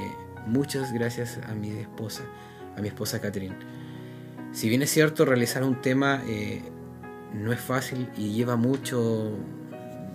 muchas 0.48 0.94
gracias 0.94 1.40
a 1.48 1.54
mi 1.54 1.72
esposa, 1.72 2.24
a 2.78 2.82
mi 2.82 2.88
esposa 2.88 3.20
Catherine. 3.20 3.56
Si 4.54 4.70
bien 4.70 4.82
es 4.82 4.92
cierto, 4.92 5.26
realizar 5.26 5.64
un 5.64 5.82
tema 5.82 6.24
eh, 6.28 6.62
no 7.34 7.52
es 7.52 7.60
fácil 7.60 8.10
y 8.18 8.32
lleva 8.32 8.56
mucho, 8.56 9.32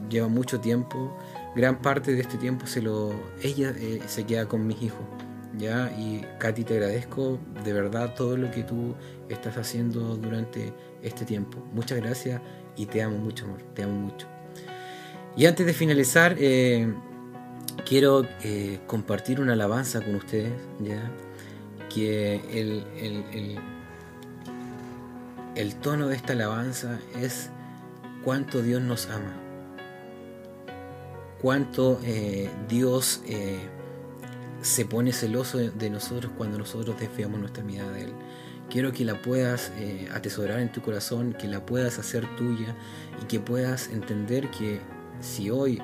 lleva 0.09 0.29
mucho 0.29 0.61
tiempo, 0.61 1.15
gran 1.55 1.83
parte 1.83 2.13
de 2.13 2.23
este 2.23 2.39
tiempo 2.39 2.67
se 2.67 2.81
lo, 2.81 3.13
ella 3.43 3.75
se 4.07 4.25
queda 4.25 4.47
con 4.47 4.67
mis 4.67 4.81
hijos. 4.81 5.05
¿Ya? 5.59 5.91
Y 5.99 6.25
Katy, 6.39 6.65
te 6.65 6.75
agradezco 6.75 7.39
de 7.65 7.73
verdad 7.73 8.15
todo 8.15 8.37
lo 8.37 8.51
que 8.51 8.63
tú 8.63 8.95
estás 9.29 9.57
haciendo 9.57 10.17
durante 10.17 10.73
este 11.03 11.25
tiempo. 11.25 11.59
Muchas 11.73 11.99
gracias 11.99 12.41
y 12.77 12.87
te 12.87 13.03
amo 13.03 13.19
mucho, 13.19 13.45
amor, 13.45 13.63
te 13.75 13.83
amo 13.83 13.95
mucho. 13.95 14.27
Y 15.37 15.47
antes 15.47 15.65
de 15.67 15.73
finalizar, 15.73 16.37
eh, 16.39 16.93
quiero 17.87 18.27
eh, 18.43 18.81
compartir 18.87 19.41
una 19.41 19.53
alabanza 19.53 20.01
con 20.01 20.17
ustedes, 20.17 20.53
¿ya? 20.81 21.11
Que 21.93 22.37
el, 22.53 22.85
el, 22.97 23.59
el, 25.57 25.75
tono 25.77 26.09
de 26.09 26.17
esta 26.17 26.35
alabanza 26.35 26.99
es 27.21 27.51
cuánto 28.25 28.63
Dios 28.63 28.81
nos 28.83 29.09
ama, 29.09 29.35
cuánto 31.41 32.01
eh, 32.05 32.49
Dios 32.69 33.23
se 34.63 34.85
pone 34.85 35.13
celoso 35.13 35.59
de 35.59 35.91
nosotros 35.91 36.33
cuando 36.37 36.59
nosotros 36.59 36.99
desviamos 36.99 37.41
nuestra 37.41 37.65
mirada 37.65 37.93
de 37.93 38.05
Él. 38.05 38.13
Quiero 38.69 38.93
que 38.93 39.05
la 39.05 39.21
puedas 39.21 39.73
eh, 39.79 40.09
atesorar 40.15 40.61
en 40.61 40.71
tu 40.71 40.81
corazón, 40.81 41.33
que 41.33 41.49
la 41.49 41.65
puedas 41.67 41.99
hacer 41.99 42.25
tuya 42.37 42.77
y 43.21 43.25
que 43.27 43.41
puedas 43.41 43.89
entender 43.89 44.51
que 44.51 44.81
si 45.21 45.51
hoy 45.51 45.83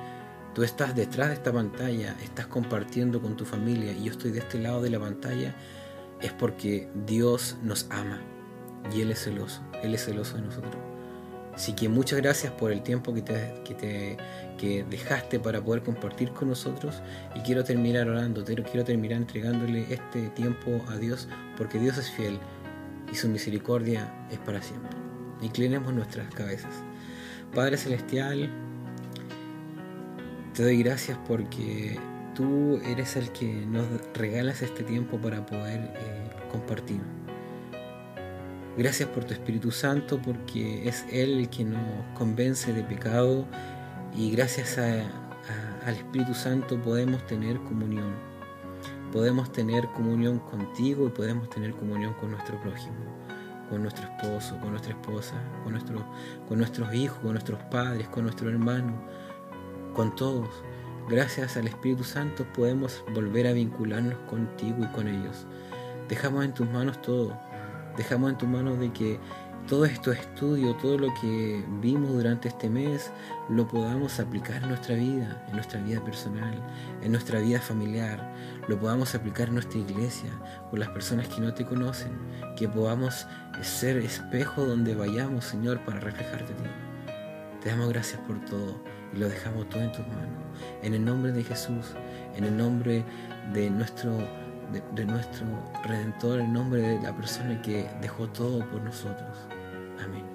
tú 0.53 0.63
estás 0.63 0.95
detrás 0.95 1.29
de 1.29 1.33
esta 1.35 1.51
pantalla, 1.51 2.15
estás 2.23 2.47
compartiendo 2.47 3.21
con 3.21 3.35
tu 3.35 3.45
familia 3.45 3.91
y 3.91 4.05
yo 4.05 4.11
estoy 4.11 4.31
de 4.31 4.39
este 4.39 4.59
lado 4.59 4.81
de 4.81 4.89
la 4.89 4.99
pantalla, 4.99 5.55
es 6.21 6.31
porque 6.31 6.89
Dios 7.05 7.57
nos 7.61 7.87
ama 7.89 8.21
y 8.95 9.01
Él 9.01 9.11
es 9.11 9.23
celoso, 9.23 9.61
Él 9.83 9.93
es 9.93 10.05
celoso 10.05 10.35
de 10.37 10.43
nosotros. 10.43 10.96
Así 11.57 11.73
que 11.73 11.89
muchas 11.89 12.21
gracias 12.21 12.53
por 12.53 12.71
el 12.71 12.83
tiempo 12.83 13.15
que 13.15 13.23
te, 13.23 13.51
que 13.65 13.73
te 13.73 14.17
que 14.59 14.83
dejaste 14.83 15.39
para 15.39 15.59
poder 15.59 15.81
compartir 15.81 16.29
con 16.31 16.49
nosotros 16.49 17.01
y 17.35 17.39
quiero 17.39 17.63
terminar 17.63 18.07
orando, 18.07 18.45
quiero 18.45 18.83
terminar 18.83 19.17
entregándole 19.17 19.91
este 19.91 20.29
tiempo 20.29 20.79
a 20.87 20.97
Dios 20.97 21.27
porque 21.57 21.79
Dios 21.79 21.97
es 21.97 22.11
fiel 22.11 22.37
y 23.11 23.15
su 23.15 23.27
misericordia 23.27 24.07
es 24.31 24.37
para 24.37 24.61
siempre. 24.61 24.91
Inclinemos 25.41 25.91
nuestras 25.95 26.31
cabezas. 26.35 26.73
Padre 27.55 27.77
Celestial, 27.77 28.51
te 30.53 30.61
doy 30.61 30.83
gracias 30.83 31.17
porque 31.27 31.97
tú 32.35 32.79
eres 32.85 33.15
el 33.15 33.31
que 33.31 33.65
nos 33.65 33.87
regalas 34.13 34.61
este 34.61 34.83
tiempo 34.83 35.17
para 35.17 35.43
poder 35.43 35.79
eh, 35.95 36.29
compartir. 36.51 37.16
Gracias 38.77 39.09
por 39.09 39.23
tu 39.23 39.33
Espíritu 39.33 39.71
Santo 39.71 40.21
porque 40.23 40.87
es 40.87 41.03
Él 41.11 41.39
el 41.39 41.49
que 41.49 41.63
nos 41.63 41.81
convence 42.15 42.71
de 42.71 42.83
pecado 42.83 43.43
y 44.15 44.29
gracias 44.29 44.77
al 44.77 45.95
Espíritu 45.95 46.35
Santo 46.35 46.79
podemos 46.83 47.25
tener 47.25 47.57
comunión. 47.61 48.13
Podemos 49.11 49.51
tener 49.51 49.87
comunión 49.95 50.37
contigo 50.37 51.07
y 51.07 51.09
podemos 51.09 51.49
tener 51.49 51.73
comunión 51.73 52.13
con 52.19 52.29
nuestro 52.29 52.61
prójimo, 52.61 52.93
con 53.67 53.81
nuestro 53.81 54.05
esposo, 54.05 54.59
con 54.59 54.69
nuestra 54.69 54.91
esposa, 54.91 55.33
con, 55.63 55.73
con 56.47 56.59
nuestros 56.59 56.93
hijos, 56.93 57.17
con 57.17 57.31
nuestros 57.31 57.59
padres, 57.71 58.07
con 58.09 58.25
nuestro 58.25 58.47
hermano, 58.47 58.93
con 59.95 60.15
todos. 60.15 60.49
Gracias 61.09 61.57
al 61.57 61.65
Espíritu 61.65 62.03
Santo 62.03 62.45
podemos 62.53 63.03
volver 63.15 63.47
a 63.47 63.53
vincularnos 63.53 64.19
contigo 64.29 64.83
y 64.83 64.87
con 64.95 65.07
ellos. 65.07 65.47
Dejamos 66.09 66.45
en 66.45 66.53
tus 66.53 66.69
manos 66.69 67.01
todo 67.01 67.46
Dejamos 67.97 68.31
en 68.31 68.37
tu 68.37 68.47
mano 68.47 68.75
de 68.75 68.93
que 68.93 69.19
todo 69.67 69.85
estos 69.85 70.15
estudios, 70.15 70.77
todo 70.77 70.97
lo 70.97 71.13
que 71.15 71.63
vimos 71.81 72.13
durante 72.13 72.47
este 72.47 72.69
mes, 72.69 73.11
lo 73.49 73.67
podamos 73.67 74.19
aplicar 74.19 74.63
en 74.63 74.69
nuestra 74.69 74.95
vida, 74.95 75.43
en 75.49 75.55
nuestra 75.55 75.81
vida 75.81 76.03
personal, 76.03 76.53
en 77.01 77.11
nuestra 77.11 77.39
vida 77.39 77.59
familiar, 77.59 78.33
lo 78.67 78.79
podamos 78.79 79.13
aplicar 79.13 79.49
en 79.49 79.55
nuestra 79.55 79.79
iglesia, 79.79 80.29
con 80.69 80.79
las 80.79 80.89
personas 80.89 81.27
que 81.27 81.41
no 81.41 81.53
te 81.53 81.65
conocen, 81.65 82.11
que 82.55 82.69
podamos 82.69 83.27
ser 83.61 83.97
espejo 83.97 84.63
donde 84.65 84.95
vayamos, 84.95 85.43
Señor, 85.43 85.83
para 85.83 85.99
reflejarte 85.99 86.53
a 86.53 86.55
ti. 86.55 86.63
Te 87.61 87.69
damos 87.69 87.89
gracias 87.89 88.21
por 88.21 88.39
todo 88.45 88.81
y 89.13 89.17
lo 89.17 89.27
dejamos 89.27 89.67
todo 89.67 89.81
en 89.81 89.91
tus 89.91 90.07
manos. 90.07 90.43
En 90.81 90.93
el 90.93 91.03
nombre 91.03 91.33
de 91.33 91.43
Jesús, 91.43 91.93
en 92.35 92.45
el 92.45 92.55
nombre 92.55 93.03
de 93.53 93.69
nuestro 93.69 94.17
de, 94.71 95.05
nuestro 95.05 95.45
Redentor, 95.83 96.39
en 96.39 96.53
nombre 96.53 96.81
de 96.81 97.01
la 97.01 97.15
persona 97.15 97.61
que 97.61 97.89
dejó 98.01 98.27
todo 98.27 98.59
por 98.69 98.81
nosotros. 98.81 99.37
Amén. 100.03 100.26